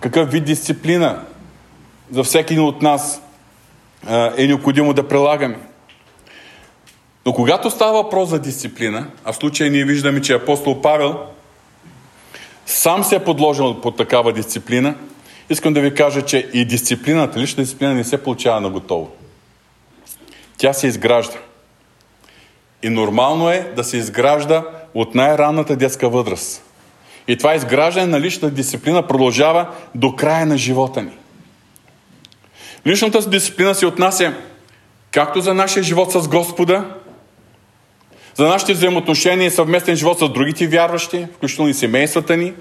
[0.00, 1.24] какъв вид дисциплина
[2.10, 3.22] за всеки един от нас
[4.36, 5.69] е необходимо да прилагаме.
[7.26, 11.18] Но когато става въпрос за дисциплина, а в случая ние виждаме, че апостол Павел
[12.66, 14.94] сам се е подложил под такава дисциплина,
[15.50, 19.10] искам да ви кажа, че и дисциплината, лична дисциплина не се получава на готово.
[20.58, 21.38] Тя се изгражда.
[22.82, 26.64] И нормално е да се изгражда от най-ранната детска възраст.
[27.28, 31.12] И това изграждане на лична дисциплина продължава до края на живота ни.
[32.86, 34.34] Личната дисциплина се отнася
[35.12, 36.84] както за нашия живот с Господа,
[38.34, 42.52] за нашите взаимоотношения и съвместен живот с другите вярващи, включително и семействата ни,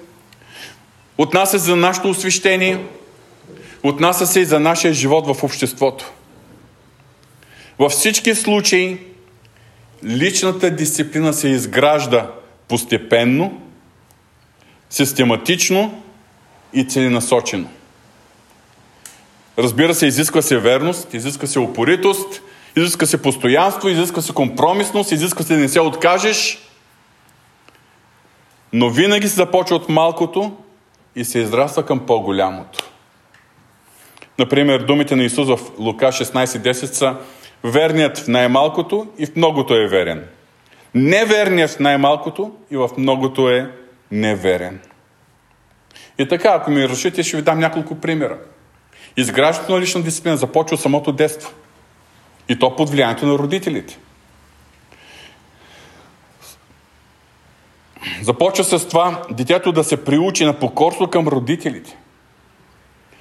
[1.17, 2.85] отнася за нашето освещение,
[3.83, 6.11] отнася се и за нашия живот в обществото.
[7.79, 8.97] Във всички случаи
[10.05, 12.31] личната дисциплина се изгражда
[12.67, 13.61] постепенно,
[14.89, 16.03] систематично
[16.73, 17.69] и целенасочено.
[19.57, 22.41] Разбира се, изисква се верност, изисква се упоритост,
[22.79, 26.59] изисква се постоянство, изисква се компромисност, изисква се да не се откажеш.
[28.73, 30.57] Но винаги се започва от малкото
[31.15, 32.89] и се израства към по-голямото.
[34.39, 37.15] Например, думите на Исус в Лука 16.10 са
[37.63, 40.27] Верният в най-малкото и в многото е верен.
[40.95, 43.71] Неверният в най-малкото и в многото е
[44.11, 44.79] неверен.
[46.17, 48.37] И така, ако ми решите, ще ви дам няколко примера.
[49.17, 51.53] Изграждането на лична дисциплина започва от самото детство.
[52.49, 53.97] И то под влиянието на родителите.
[58.21, 61.97] Започва с това детето да се приучи на покорство към родителите.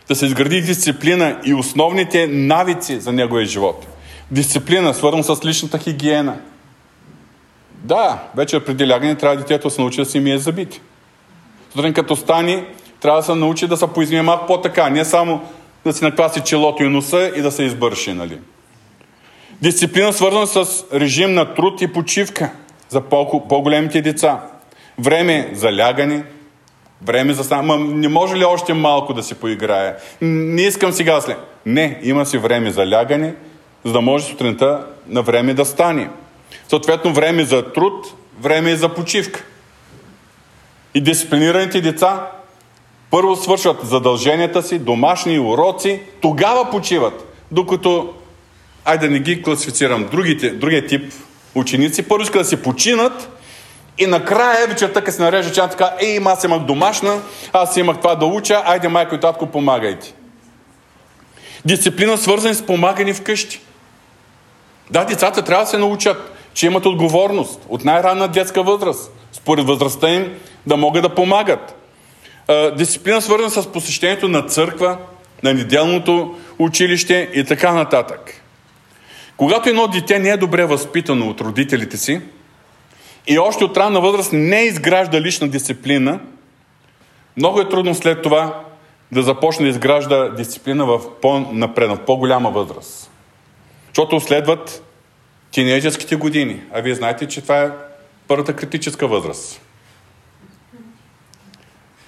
[0.08, 3.86] Да се изгради дисциплина и основните навици за неговия живот.
[4.30, 6.36] Дисциплина, свързана с личната хигиена.
[7.72, 10.80] Да, вече преди лягане трябва детето да се научи да си мие зъбите.
[11.72, 12.64] Сутрин като стани,
[13.00, 15.40] трябва да се научи да се поизмие малко по-така, не само
[15.84, 18.38] да си накласи челото и носа и да се избърши, нали?
[19.62, 22.50] Дисциплина свързана с режим на труд и почивка
[22.88, 24.40] за по-големите деца.
[24.98, 26.24] Време за лягане,
[27.02, 28.00] време за сам.
[28.00, 29.96] не може ли още малко да си поиграе?
[30.20, 31.38] Не искам сега след.
[31.66, 33.34] Не, има си време за лягане,
[33.84, 36.10] за да може сутринта на време да стане.
[36.68, 39.44] Съответно, време за труд, време за почивка.
[40.94, 42.30] И дисциплинираните деца
[43.10, 47.44] първо свършват задълженията си, домашни уроци, тогава почиват.
[47.50, 48.14] Докато,
[48.88, 51.12] айде да не ги класифицирам, другите, другия тип
[51.54, 53.30] ученици, първо искат да си починат
[53.98, 57.20] и накрая вечерта, като се нарежа чан така, ей, аз имах домашна,
[57.52, 60.14] аз имах това да уча, айде майко и татко, помагайте.
[61.64, 63.60] Дисциплина свързана с помагане вкъщи.
[64.90, 70.08] Да, децата трябва да се научат, че имат отговорност от най-ранна детска възраст, според възрастта
[70.08, 70.34] им,
[70.66, 71.74] да могат да помагат.
[72.76, 74.98] Дисциплина свързана с посещението на църква,
[75.42, 78.42] на неделното училище и така нататък.
[79.38, 82.20] Когато едно дете не е добре възпитано от родителите си
[83.26, 86.20] и още от ранна възраст не изгражда лична дисциплина,
[87.36, 88.64] много е трудно след това
[89.12, 93.10] да започне да изгражда дисциплина в по-напредна, в по-голяма възраст.
[93.86, 94.82] Защото следват
[95.50, 96.60] тинейджерските години.
[96.72, 97.70] А вие знаете, че това е
[98.28, 99.60] първата критическа възраст.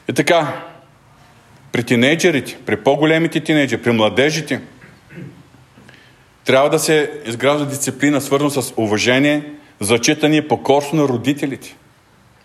[0.08, 0.62] И така,
[1.72, 4.60] при тинейджерите, при по-големите тинейджери, при младежите,
[6.44, 11.76] трябва да се изгражда дисциплина, свързана с уважение, зачитане и покорство на родителите.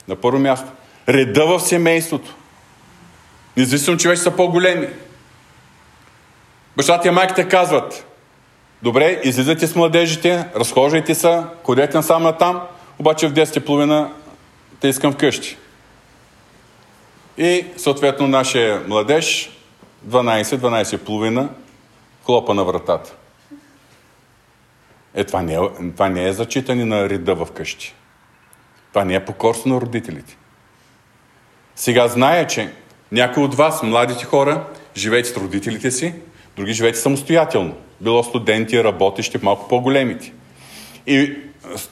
[0.07, 0.71] На първо място.
[1.09, 2.35] Реда в семейството.
[3.57, 4.87] Независимо, че вече са по-големи.
[6.77, 8.05] Бащата и майките казват,
[8.83, 12.61] добре, излизайте с младежите, разхождайте се, ходете насам на там,
[12.99, 14.09] обаче в 10.30
[14.79, 15.57] те искам вкъщи.
[17.37, 19.49] И съответно нашия младеж
[20.07, 21.47] 12-12.30
[22.25, 23.13] хлопа на вратата.
[25.15, 25.59] Е, това не е,
[25.95, 27.93] това не е зачитане на реда в къщи.
[28.89, 30.37] Това не е покорство на родителите.
[31.75, 32.71] Сега зная, че
[33.11, 36.13] някои от вас, младите хора, живеете с родителите си,
[36.55, 37.75] други живеете самостоятелно.
[38.01, 40.33] Било студенти, работещи, малко по-големите.
[41.07, 41.33] И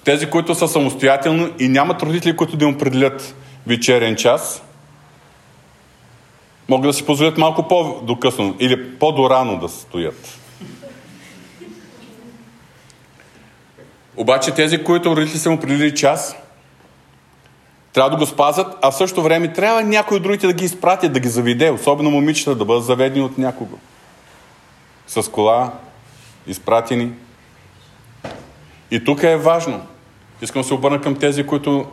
[0.03, 3.35] тези, които са самостоятелно и нямат родители, които да им определят
[3.67, 4.63] вечерен час,
[6.69, 10.39] могат да си позволят малко по-докъсно или по-дорано да стоят.
[14.17, 16.35] Обаче тези, които родители са му определили час,
[17.93, 21.13] трябва да го спазят, а в същото време трябва някой от другите да ги изпратят,
[21.13, 23.77] да ги заведе, особено момичета, да бъдат заведени от някого.
[25.07, 25.71] С кола,
[26.47, 27.11] изпратени.
[28.91, 29.81] И тук е важно.
[30.41, 31.85] Искам да се обърна към тези, които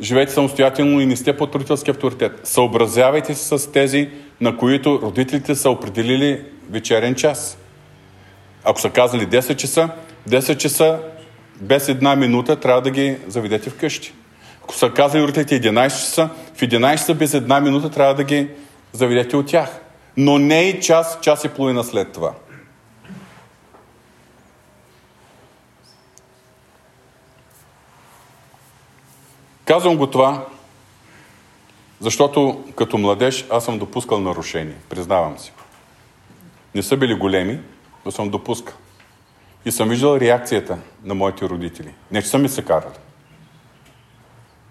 [0.00, 2.40] живеете самостоятелно и не сте под родителски авторитет.
[2.44, 7.58] Съобразявайте се с тези, на които родителите са определили вечерен час.
[8.64, 9.88] Ако са казали 10 часа,
[10.28, 10.98] 10 часа
[11.60, 14.14] без една минута трябва да ги заведете вкъщи.
[14.64, 18.48] Ако са казали родителите 11 часа, в 11 часа без една минута трябва да ги
[18.92, 19.80] заведете от тях.
[20.16, 22.32] Но не и час, час и половина след това.
[29.64, 30.46] Казвам го това,
[32.00, 34.76] защото като младеж аз съм допускал нарушения.
[34.88, 35.52] Признавам си.
[36.74, 37.60] Не са били големи,
[38.04, 38.74] но съм допускал.
[39.64, 41.94] И съм виждал реакцията на моите родители.
[42.10, 42.94] Не, че са ми се карали.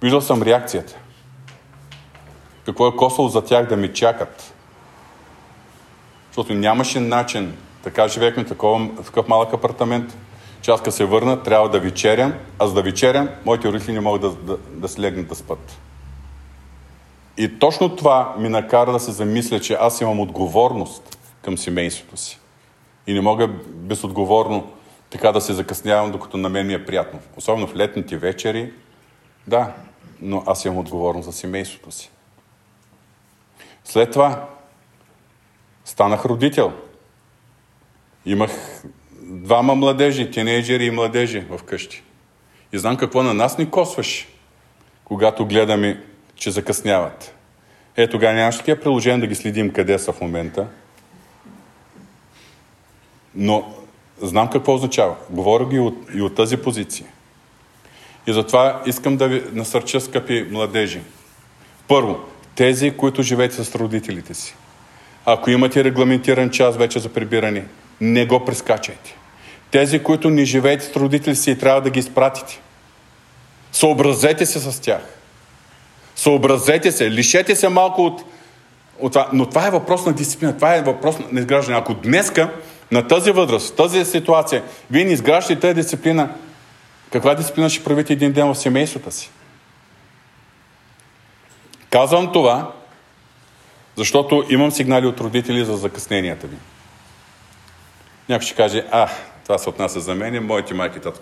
[0.01, 0.95] Виждал съм реакцията.
[2.65, 4.53] Какво е косвало за тях да ми чакат.
[6.27, 10.17] Защото нямаше начин, така живеехме такова, такъв малък апартамент,
[10.61, 14.21] че аз се върна, трябва да вечерям, а за да вечерям, моите родители не могат
[14.21, 15.79] да, да, да се да спят.
[17.37, 22.39] И точно това ми накара да се замисля, че аз имам отговорност към семейството си.
[23.07, 24.67] И не мога безотговорно
[25.10, 27.20] така да се закъснявам, докато на мен ми е приятно.
[27.38, 28.74] Особено в летните вечери.
[29.47, 29.74] Да,
[30.22, 32.12] но аз имам отговорност за семейството си.
[33.84, 34.47] След това
[35.86, 36.74] станах родител.
[38.26, 38.84] Имах
[39.22, 42.03] двама младежи, тинейджери и младежи в къщи.
[42.72, 44.28] И знам какво на нас ни косваш,
[45.03, 46.03] когато гледаме,
[46.36, 47.36] че закъсняват.
[47.97, 50.68] Е, тогава нямаше такива приложения да ги следим къде са в момента.
[53.36, 53.78] Но
[54.22, 55.15] знам какво означава.
[55.30, 57.07] Говоря ги от, и от тази позиция.
[58.28, 61.01] И затова искам да ви насърча, скъпи младежи.
[61.88, 62.20] Първо,
[62.55, 64.55] тези, които живеете с родителите си.
[65.26, 67.65] Ако имате регламентиран час вече за прибиране,
[68.01, 69.15] не го прескачайте.
[69.72, 72.61] Тези, които не живеете с родители си и трябва да ги изпратите.
[73.72, 75.01] Съобразете се с тях.
[76.15, 78.24] Съобразете се, лишете се малко от,
[78.99, 79.30] от това.
[79.34, 81.78] Но това е въпрос на дисциплина, това е въпрос на изграждане.
[81.78, 82.49] Ако днеска,
[82.91, 86.29] на тази възраст, в тази ситуация, вие не изграждате тази дисциплина,
[87.11, 89.31] каква дисциплина ще правите един ден в семейството си?
[91.89, 92.71] Казвам това,
[93.95, 96.57] защото имам сигнали от родители за закъсненията ви.
[98.29, 99.09] Някой ще каже, а,
[99.43, 101.19] това се отнася за мен, моите майки тато.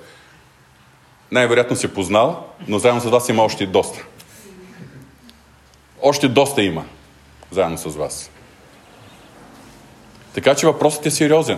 [1.31, 4.05] Най-вероятно си познал, но заедно с вас има още доста.
[6.01, 6.85] Още доста има,
[7.51, 8.29] заедно с вас.
[10.37, 11.57] Така че въпросът е сериозен.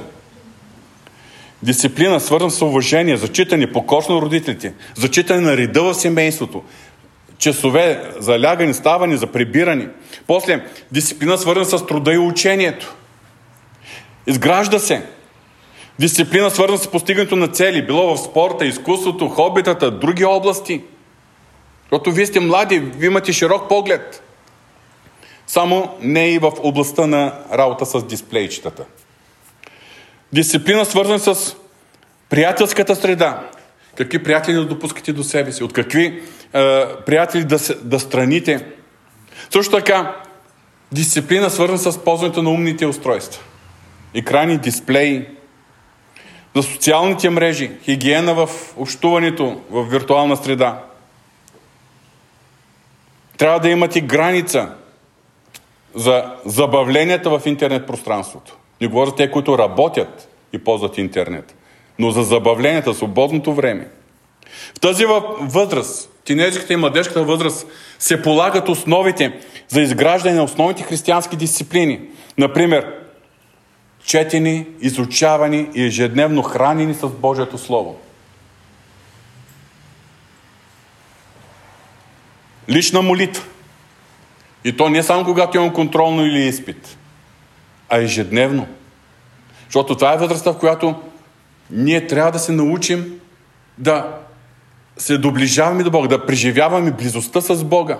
[1.64, 6.64] Дисциплина, свързана с уважение, зачитане, покорство на родителите, зачитане на реда в семейството,
[7.38, 9.88] часове за лягане, ставане, за прибиране.
[10.28, 12.96] После, дисциплина, свързана с труда и учението.
[14.28, 15.06] Изгражда се.
[16.00, 20.82] Дисциплина, свързана с постигането на цели, било в спорта, изкуството, хобитата, други области.
[21.82, 24.24] Защото вие сте млади, вие имате широк поглед.
[25.50, 28.86] Само не и в областта на работа с дисплейчетата.
[30.34, 31.56] Дисциплина свързана с
[32.30, 33.50] приятелската среда.
[33.97, 35.64] Какви приятели да допускате до себе си?
[35.64, 38.66] От какви е, приятели да, да страните?
[39.54, 40.16] Също така,
[40.91, 43.43] дисциплина свързана с ползването на умните устройства.
[44.14, 45.28] Екрани, дисплеи,
[46.56, 50.84] за социалните мрежи, хигиена в общуването в виртуална среда.
[53.38, 54.70] Трябва да имате граница
[55.96, 58.58] за забавленията в интернет пространството.
[58.82, 61.56] Не говоря за те, които работят и ползват интернет,
[62.00, 63.88] но за забавленията, свободното време.
[64.78, 65.06] В тази
[65.42, 67.68] възраст, тинейджерската и младежката възраст,
[68.00, 72.02] се полагат основите за изграждане на основните християнски дисциплини.
[72.38, 72.96] Например,
[74.06, 78.00] четени, изучавани и ежедневно хранени с Божието Слово.
[82.70, 83.44] Лична молитва–
[84.64, 86.97] и то не само когато имам контролно или изпит,
[87.89, 88.68] а ежедневно.
[89.66, 90.95] Защото това е възрастта, в която
[91.72, 93.20] ние трябва да се научим
[93.78, 94.18] да
[94.97, 97.97] се доближаваме до Бога, да преживяваме близостта с Бога.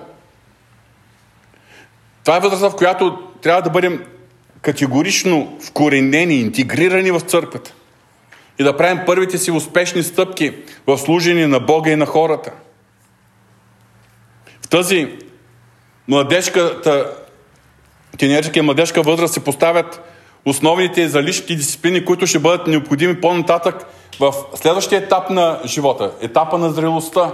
[2.24, 4.06] Това е възрастта, в която трябва да бъдем
[4.62, 7.74] категорично вкоренени, интегрирани в църквата
[8.60, 10.54] и да правим първите си успешни стъпки
[10.88, 12.52] в служение на Бога и на хората.
[14.62, 15.18] В тази
[16.10, 17.14] младежката,
[18.18, 20.02] тинейджерска и младежка възраст се поставят
[20.46, 23.86] основните за личните дисциплини, които ще бъдат необходими по-нататък
[24.20, 27.34] в следващия етап на живота, етапа на зрелостта.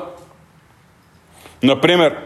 [1.64, 2.18] Например,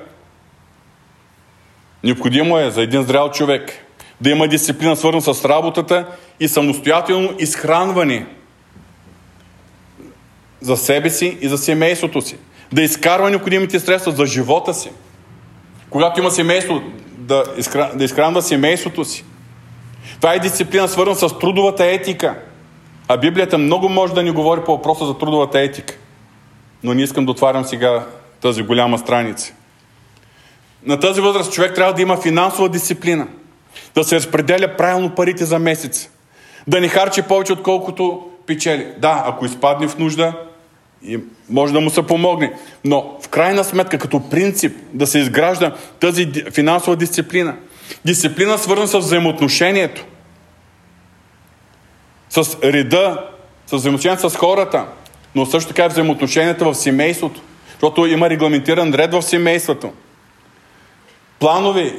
[2.04, 3.86] необходимо е за един зрял човек
[4.22, 6.06] да има дисциплина свързана с работата
[6.40, 8.26] и самостоятелно изхранване
[10.62, 12.38] за себе си и за семейството си.
[12.72, 14.92] Да изкарва необходимите средства за живота си–
[15.90, 16.82] когато има семейство,
[17.18, 19.26] да, изхран, да изхранва семейството си.
[20.16, 22.40] Това е дисциплина свързана с трудовата етика.
[23.08, 25.98] А Библията много може да ни говори по въпроса за трудовата етика.
[26.84, 28.06] Но не искам да отварям сега
[28.42, 29.54] тази голяма страница.
[30.86, 33.28] На тази възраст човек трябва да има финансова дисциплина.
[33.96, 36.10] Да се разпределя правилно парите за месец.
[36.68, 38.88] Да не харчи повече, отколкото печели.
[38.98, 40.34] Да, ако изпадне в нужда,
[41.04, 41.20] и
[41.50, 42.54] може да му се помогне.
[42.86, 47.56] Но в крайна сметка, като принцип да се изгражда тази финансова дисциплина.
[48.06, 50.06] Дисциплина свързана с взаимоотношението.
[52.30, 53.28] С реда,
[53.68, 54.86] с взаимоотношението с хората,
[55.36, 57.42] но също така и взаимоотношенията в семейството.
[57.72, 59.92] Защото има регламентиран ред в семейството.
[61.40, 61.94] Планови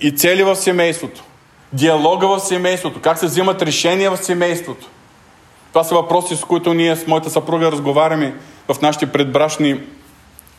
[0.00, 1.24] и цели в семейството.
[1.72, 3.00] Диалога в семейството.
[3.00, 4.88] Как се взимат решения в семейството.
[5.76, 8.34] Това са въпроси, с които ние с моята съпруга разговаряме
[8.68, 9.80] в нашите предбрашни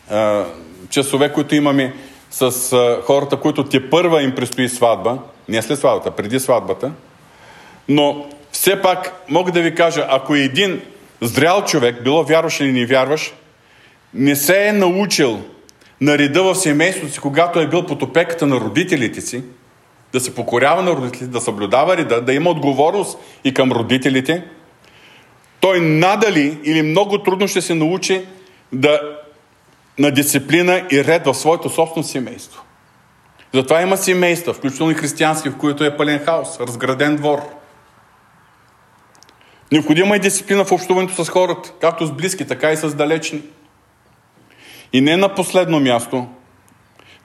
[0.10, 0.46] а,
[0.90, 1.94] часове, които имаме
[2.32, 5.18] с а, хората, които те първа им предстои сватба,
[5.50, 6.92] не след сватбата, преди сватбата.
[7.90, 10.82] Но все пак мога да ви кажа, ако е един
[11.22, 13.34] зрял човек, било вярваш или не вярваш,
[14.14, 15.40] не се е научил
[16.02, 19.44] на реда в семейството си, когато е бил под опеката на родителите си,
[20.14, 24.44] да се покорява на родителите, да съблюдава реда, да има отговорност и към родителите,
[25.60, 28.26] той надали или много трудно ще се научи
[28.72, 29.18] да,
[30.00, 32.64] на дисциплина и ред в своето собствено семейство.
[33.54, 37.42] Затова има семейства, включително и християнски, в които е пълен хаос, разграден двор.
[39.72, 43.42] Необходима е дисциплина в общуването с хората, както с близки, така и с далечни.
[44.94, 46.28] И не на последно място,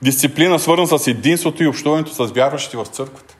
[0.02, 3.36] дисциплина свързана с единството и общуването с вярващите в църквата.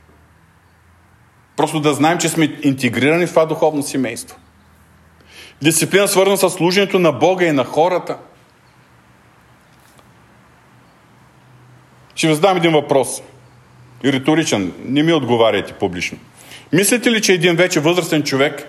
[1.57, 4.37] Просто да знаем, че сме интегрирани в това духовно семейство.
[5.63, 8.17] Дисциплина свързана с служенето на Бога и на хората.
[12.15, 13.23] Ще ви задам един въпрос.
[14.05, 14.73] И риторичен.
[14.85, 16.19] Не ми отговаряйте публично.
[16.73, 18.69] Мислите ли, че един вече възрастен човек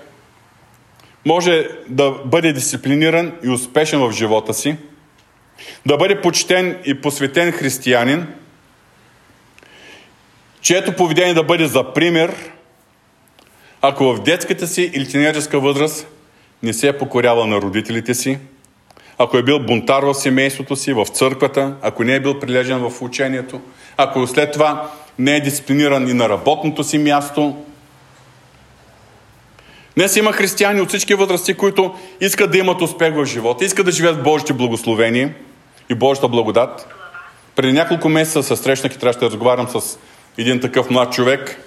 [1.26, 4.76] може да бъде дисциплиниран и успешен в живота си,
[5.86, 8.28] да бъде почтен и посветен християнин,
[10.62, 12.36] чието поведение да бъде за пример,
[13.82, 16.08] ако в детската си или тинейджерска възраст
[16.64, 18.38] не се е покорява на родителите си,
[19.18, 23.02] ако е бил бунтар в семейството си, в църквата, ако не е бил прилежен в
[23.02, 23.62] учението,
[23.98, 24.90] ако след това
[25.20, 27.56] не е дисциплиниран и на работното си място.
[29.96, 33.92] Днес има християни от всички възрасти, които искат да имат успех в живота, искат да
[33.92, 35.34] живеят в Божите благословения
[35.90, 36.88] и Божията благодат.
[37.56, 39.98] Преди няколко месеца се срещнах и трябваше да разговарям с
[40.38, 41.60] един такъв млад човек,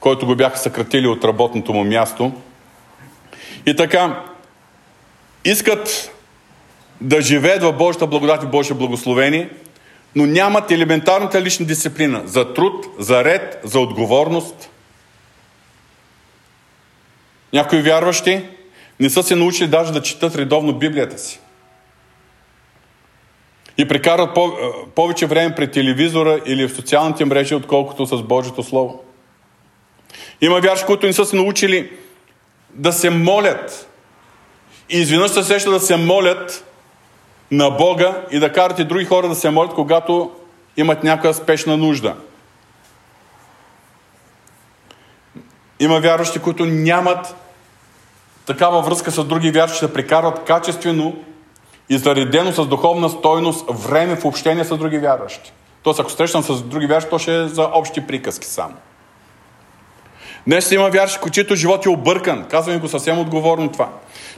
[0.00, 2.32] който го бяха съкратили от работното му място.
[3.66, 4.22] И така,
[5.44, 6.10] искат
[7.00, 9.50] да живеят в Божията благодат и Божие благословение,
[10.14, 14.70] но нямат елементарната лична дисциплина за труд, за ред, за отговорност.
[17.52, 18.42] Някои вярващи
[19.00, 21.40] не са се научили даже да четат редовно Библията си.
[23.78, 24.38] И прекарат
[24.94, 29.04] повече време пред телевизора или в социалните мрежи, отколкото с Божието Слово.
[30.40, 31.90] Има вярши, които не са се научили
[32.70, 33.88] да се молят.
[34.90, 36.64] И изведнъж се сеща да се молят
[37.50, 40.30] на Бога и да карат и други хора да се молят, когато
[40.76, 42.14] имат някаква спешна нужда.
[45.80, 47.36] Има вярващи, които нямат
[48.46, 51.16] такава връзка с други вярващи, да прекарват качествено
[51.88, 55.52] и заредено с духовна стойност време в общение с други вярващи.
[55.82, 58.74] Тоест, ако срещам с други вярващи, то ще е за общи приказки само.
[60.46, 62.44] Днес има вярши, чието живот е объркан.
[62.50, 63.88] Казвам го съвсем отговорно това.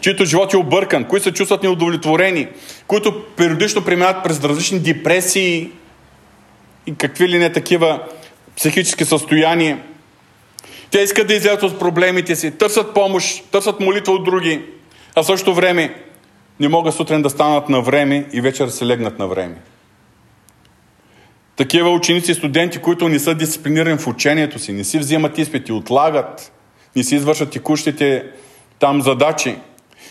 [0.01, 2.49] Чието живот е объркан, които се чувстват неудовлетворени,
[2.87, 5.71] които периодично преминават през различни депресии
[6.87, 8.01] и какви ли не такива
[8.57, 9.79] психически състояния.
[10.91, 14.63] Те искат да излязат от проблемите си, търсят помощ, търсят молитва от други,
[15.15, 15.95] а в същото време
[16.61, 19.57] не могат сутрин да станат на време и вечер се легнат на време.
[21.57, 25.73] Такива ученици и студенти, които не са дисциплинирани в учението си, не си взимат изпити,
[25.73, 26.53] отлагат,
[26.97, 28.25] не си извършат текущите
[28.79, 29.57] там задачи.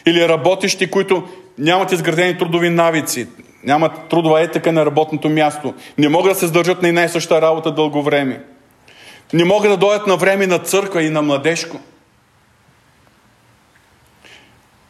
[0.05, 1.27] Или работещи, които
[1.57, 3.27] нямат изградени трудови навици,
[3.63, 7.41] нямат трудова етика на работното място, не могат да се сдържат на една и съща
[7.41, 8.43] работа дълго време.
[9.33, 11.79] Не могат да дойдат на време на църква и на младежко.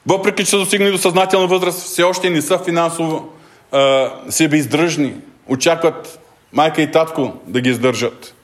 [0.07, 3.29] Въпреки, че са достигнали до съзнателна възраст, все още не са финансово
[3.71, 5.13] а, себеиздръжни.
[5.47, 6.22] Очакват
[6.53, 8.35] майка и татко да ги издържат.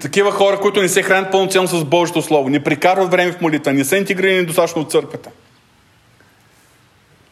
[0.00, 3.72] Такива хора, които не се хранят пълноценно с Божието Слово, не прикарват време в молитва,
[3.72, 5.30] не са интегрирани достатъчно от църквата.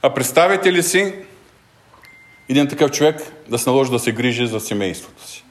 [0.03, 1.15] А представите ли си
[2.49, 5.45] един такъв човек да се наложи да се грижи за семейството си?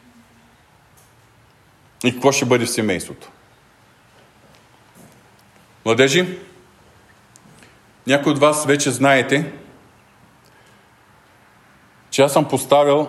[2.04, 3.30] И какво ще бъде в семейството?
[5.86, 6.38] Младежи,
[8.08, 9.52] някои от вас вече знаете,
[12.12, 13.08] че аз съм поставил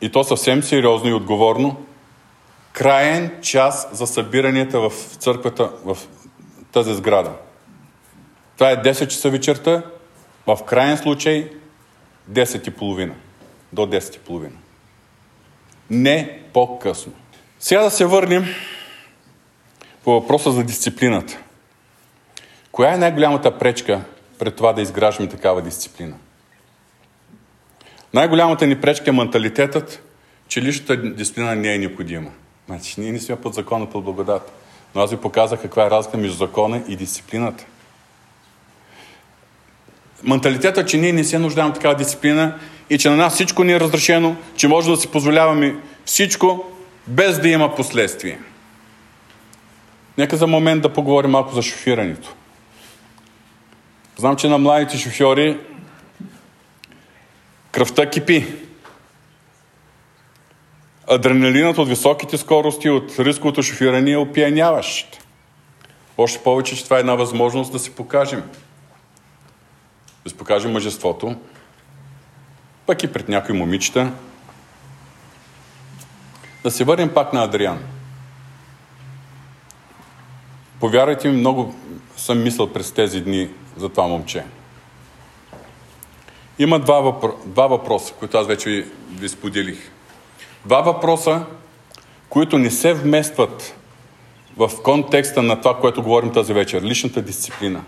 [0.00, 1.86] и то съвсем сериозно и отговорно,
[2.72, 5.98] краен час за събиранията в църквата в
[6.72, 7.32] тази сграда.
[8.54, 9.82] Това е 10 часа вечерта,
[10.46, 11.50] в крайен случай
[12.30, 13.14] 10 и половина.
[13.72, 14.56] До 10 и половина.
[15.90, 17.12] Не по-късно.
[17.60, 18.44] Сега да се върнем
[20.04, 21.38] по въпроса за дисциплината.
[22.72, 24.04] Коя е най-голямата пречка
[24.38, 26.16] пред това да изграждаме такава дисциплина?
[28.16, 30.02] Най-голямата ни пречка е менталитетът,
[30.48, 32.30] че личната дисциплина не е необходима.
[32.66, 34.52] Значи, ние не сме под закона, под благодат.
[34.94, 37.64] Но аз ви показах каква е разлика между закона и дисциплината.
[40.22, 42.58] Менталитета, че ние не се нуждаем такава дисциплина
[42.90, 46.64] и че на нас всичко ни е разрешено, че може да си позволяваме всичко,
[47.06, 48.38] без да има последствия.
[50.18, 52.34] Нека за момент да поговорим малко за шофирането.
[54.16, 55.58] Знам, че на младите шофьори
[57.76, 58.46] кръвта кипи.
[61.08, 65.24] Адреналинът от високите скорости, от рисковото шофиране е опияняващ.
[66.18, 68.42] Още повече, че това е една възможност да се покажем.
[70.24, 71.36] Да се покажем мъжеството,
[72.86, 74.12] пък и пред някои момичета.
[76.62, 77.78] Да се върнем пак на Адриан.
[80.80, 81.74] Повярвайте ми, много
[82.16, 84.44] съм мислил през тези дни за това момче.
[86.58, 87.34] Има два, въпро...
[87.44, 89.90] два въпроса, които аз вече ви, ви споделих.
[90.64, 91.44] Два въпроса,
[92.28, 93.74] които не се вместват
[94.56, 96.82] в контекста на това, което говорим тази вечер.
[96.82, 97.84] Личната дисциплина.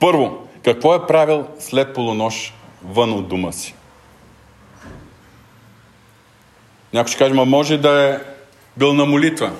[0.00, 2.54] Първо, какво е правил след полунощ
[2.84, 3.74] вън от дома си?
[6.92, 8.18] Някой ще каже, ма може да е
[8.76, 9.52] бил на молитва.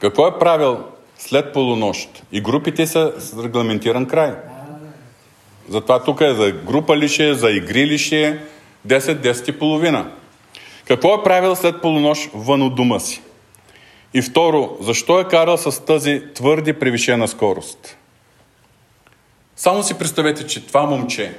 [0.00, 0.84] Какво е правил
[1.20, 2.22] след полунощ?
[2.32, 4.32] И групите са с регламентиран край.
[5.68, 8.38] Затова тук е за група ли ще е, за игри ли ще е,
[8.86, 10.12] 10, 10 и половина.
[10.84, 13.22] Какво е правил след полунощ вън от дома си?
[14.14, 17.96] И второ, защо е карал с тази твърди превишена скорост?
[19.56, 21.36] Само си представете, че това момче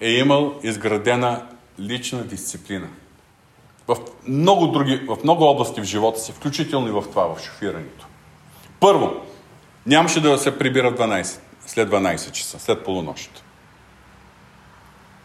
[0.00, 1.42] е имал изградена
[1.80, 2.88] лична дисциплина.
[3.88, 3.96] В
[4.28, 8.06] много, други, в много области в живота си, включително и в това, в шофирането.
[8.84, 9.20] Първо,
[9.86, 13.44] нямаше да се прибира 12, след 12 часа, след полунощ.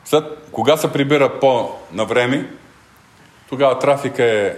[0.06, 2.52] След, кога се прибира по-на време,
[3.50, 4.56] тогава трафика е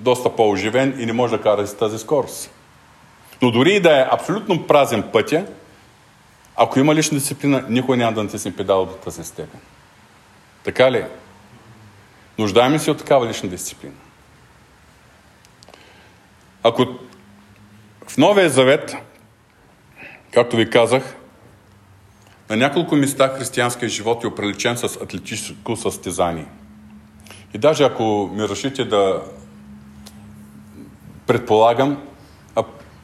[0.00, 2.50] доста по-оживен и не може да кара с тази скорост.
[3.42, 5.46] Но дори и да е абсолютно празен пътя,
[6.56, 9.60] ако има лична дисциплина, никой няма да натисне педал до тази степен.
[10.64, 11.04] Така ли?
[12.38, 13.94] Нуждаем се от такава лична дисциплина.
[16.62, 16.86] Ако
[18.08, 18.96] в Новия Завет,
[20.32, 21.16] както ви казах,
[22.50, 26.46] на няколко места християнския живот е оприличен с атлетическо състезание.
[27.54, 29.22] И даже ако ми решите да
[31.26, 32.02] предполагам,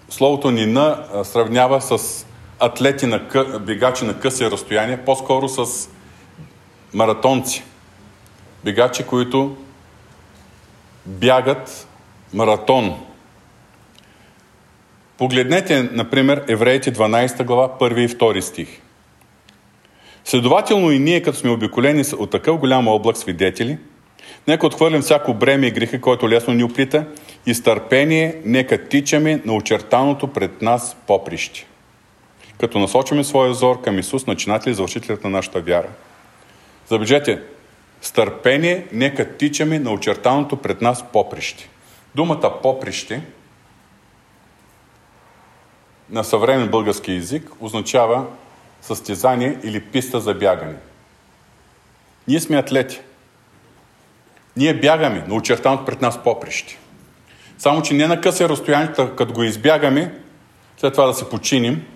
[0.09, 2.27] словото Нина сравнява с
[2.61, 3.59] атлети на къ...
[3.59, 5.89] бегачи на къси разстояния, по-скоро с
[6.95, 7.65] маратонци.
[8.65, 9.57] Бегачи, които
[11.07, 11.89] бягат
[12.35, 13.12] маратон.
[15.19, 18.69] Погледнете, например, Евреите 12 глава, 1 и 2 стих.
[20.25, 23.79] Следователно и ние, като сме обиколени от такъв голям облак свидетели,
[24.49, 27.05] нека отхвърлим всяко бреме и грехи, който лесно ни оплита,
[27.47, 31.67] и с търпение нека тичаме на очертаното пред нас поприще
[32.63, 35.89] като насочиме своя взор към Исус, начинател и завършителят на нашата вяра.
[36.89, 37.41] Забележете,
[38.01, 41.69] с търпение нека тичаме на очертаното пред нас поприще.
[42.15, 43.23] Думата поприще
[46.13, 48.27] на съвремен български язик означава
[48.81, 50.77] състезание или писта за бягане.
[52.29, 53.01] Ние сме атлети.
[54.57, 56.79] Ние бягаме на очертаното пред нас поприще.
[57.59, 60.15] Само, че не на късе разстоянието, като го избягаме,
[60.77, 61.87] след това да се починим,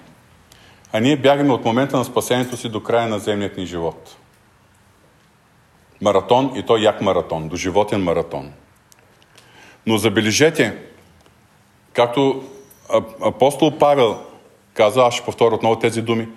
[0.93, 4.17] а ние бягаме от момента на спасението си до края на земният ни живот.
[6.01, 8.53] Маратон и то як маратон, до животен маратон.
[9.87, 10.77] Но забележете,
[11.93, 12.45] както
[13.21, 14.19] апостол Павел
[14.75, 16.29] каза, аз ще повторя отново тези думи,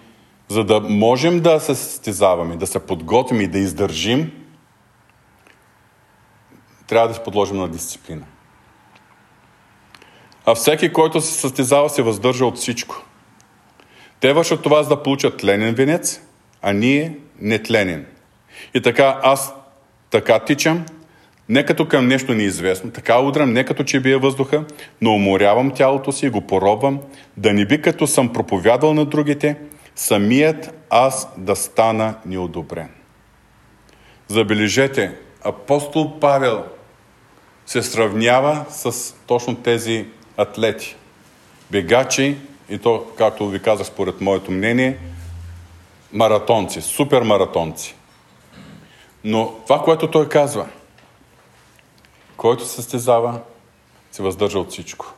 [0.47, 4.31] за да можем да се състезаваме, да се подготвим и да издържим,
[6.87, 8.25] трябва да се подложим на дисциплина.
[10.45, 13.03] А всеки, който се състезава, се въздържа от всичко.
[14.19, 16.21] Те вършат това, за да получат тленен венец,
[16.61, 18.05] а ние не тленен.
[18.73, 19.53] И така аз
[20.09, 20.85] така тичам,
[21.49, 24.65] не като към нещо неизвестно, така удрям, не като че бия въздуха,
[25.01, 26.99] но уморявам тялото си и го поробвам,
[27.37, 29.57] да не би като съм проповядал на другите,
[29.95, 32.89] самият аз да стана неодобрен.
[34.27, 36.63] Забележете, апостол Павел
[37.65, 40.05] се сравнява с точно тези
[40.37, 40.95] атлети,
[41.71, 42.37] бегачи
[42.69, 44.97] и то, както ви казах, според моето мнение,
[46.13, 47.95] маратонци, супер маратонци.
[49.23, 50.67] Но това, което той казва,
[52.39, 53.39] който състезава,
[54.11, 55.13] се въздържа от всичко.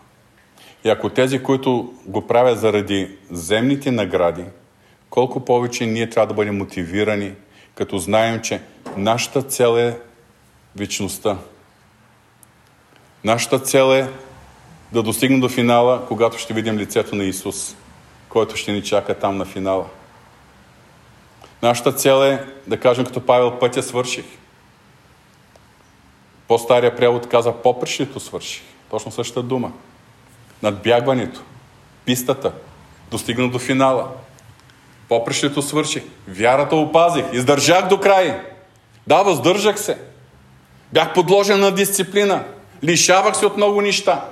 [0.84, 4.44] И ако тези, които го правят заради земните награди,
[5.10, 7.34] колко повече ние трябва да бъдем мотивирани,
[7.76, 8.62] като знаем, че
[8.98, 10.00] нашата цел е
[10.76, 11.38] вечността.
[13.24, 14.10] Нашата цел е
[14.92, 17.76] да достигнем до финала, когато ще видим лицето на Исус,
[18.30, 19.86] който ще ни чака там на финала.
[21.62, 24.41] Нашата цел е да кажем като Павел, пътя свърших.
[26.52, 28.64] По-стария превод каза, попрещето свърших.
[28.90, 29.72] Точно същата дума.
[30.64, 31.42] Надбягването,
[32.06, 32.52] пистата,
[33.12, 34.08] достигна до финала.
[35.10, 36.04] Попрещето свърших.
[36.28, 37.26] Вярата опазих.
[37.34, 38.42] Издържах до край.
[39.08, 39.98] Да, въздържах се.
[40.94, 42.44] Бях подложен на дисциплина.
[42.84, 44.26] Лишавах се от много неща.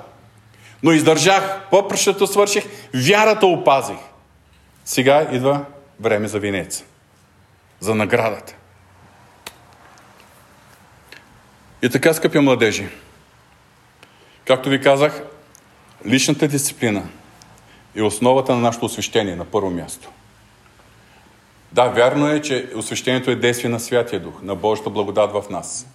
[0.82, 1.60] Но издържах.
[1.70, 2.64] Попрещето свърших.
[2.94, 3.98] Вярата опазих.
[4.84, 5.64] Сега идва
[6.00, 6.84] време за винеца.
[7.80, 8.54] За наградата.
[11.82, 12.88] И така, скъпи младежи,
[14.44, 15.22] както ви казах,
[16.06, 17.02] личната дисциплина
[17.94, 20.08] е основата на нашето освещение на първо място.
[21.72, 25.86] Да, вярно е, че освещението е действие на Святия Дух, на Божията благодат в нас.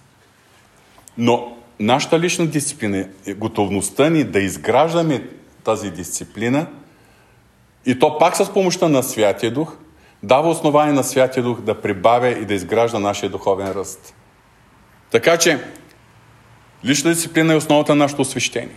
[1.18, 5.28] Но нашата лична дисциплина е готовността ни да изграждаме
[5.64, 6.66] тази дисциплина
[7.86, 9.76] и то пак с помощта на Святия Дух,
[10.22, 14.14] дава основание на Святия Дух да прибавя и да изгражда нашия духовен ръст.
[15.16, 15.58] Така че,
[16.84, 18.74] лична дисциплина е основата на нашето освещение.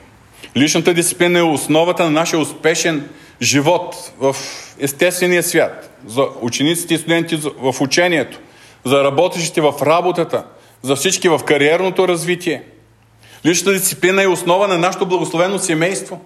[0.57, 3.09] Личната дисциплина е основата на нашия успешен
[3.41, 4.35] живот в
[4.79, 8.39] естествения свят, за учениците и студентите в учението,
[8.85, 10.45] за работещите в работата,
[10.81, 12.63] за всички в кариерното развитие.
[13.45, 16.25] Личната дисциплина е основа на нашето благословено семейство.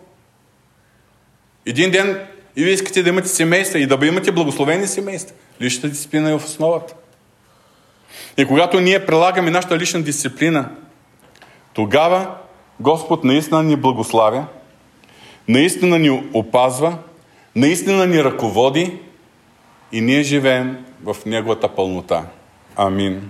[1.65, 2.19] Един ден
[2.55, 5.35] и вие искате да имате семейства и да имате благословени семейства.
[5.61, 6.93] Личната дисциплина е в основата.
[8.37, 10.69] И когато ние прилагаме нашата лична дисциплина,
[11.73, 12.35] тогава
[12.79, 14.45] Господ наистина ни благославя,
[15.47, 16.97] наистина ни опазва,
[17.55, 18.99] наистина ни ръководи
[19.91, 22.25] и ние живеем в Неговата пълнота.
[22.75, 23.29] Амин.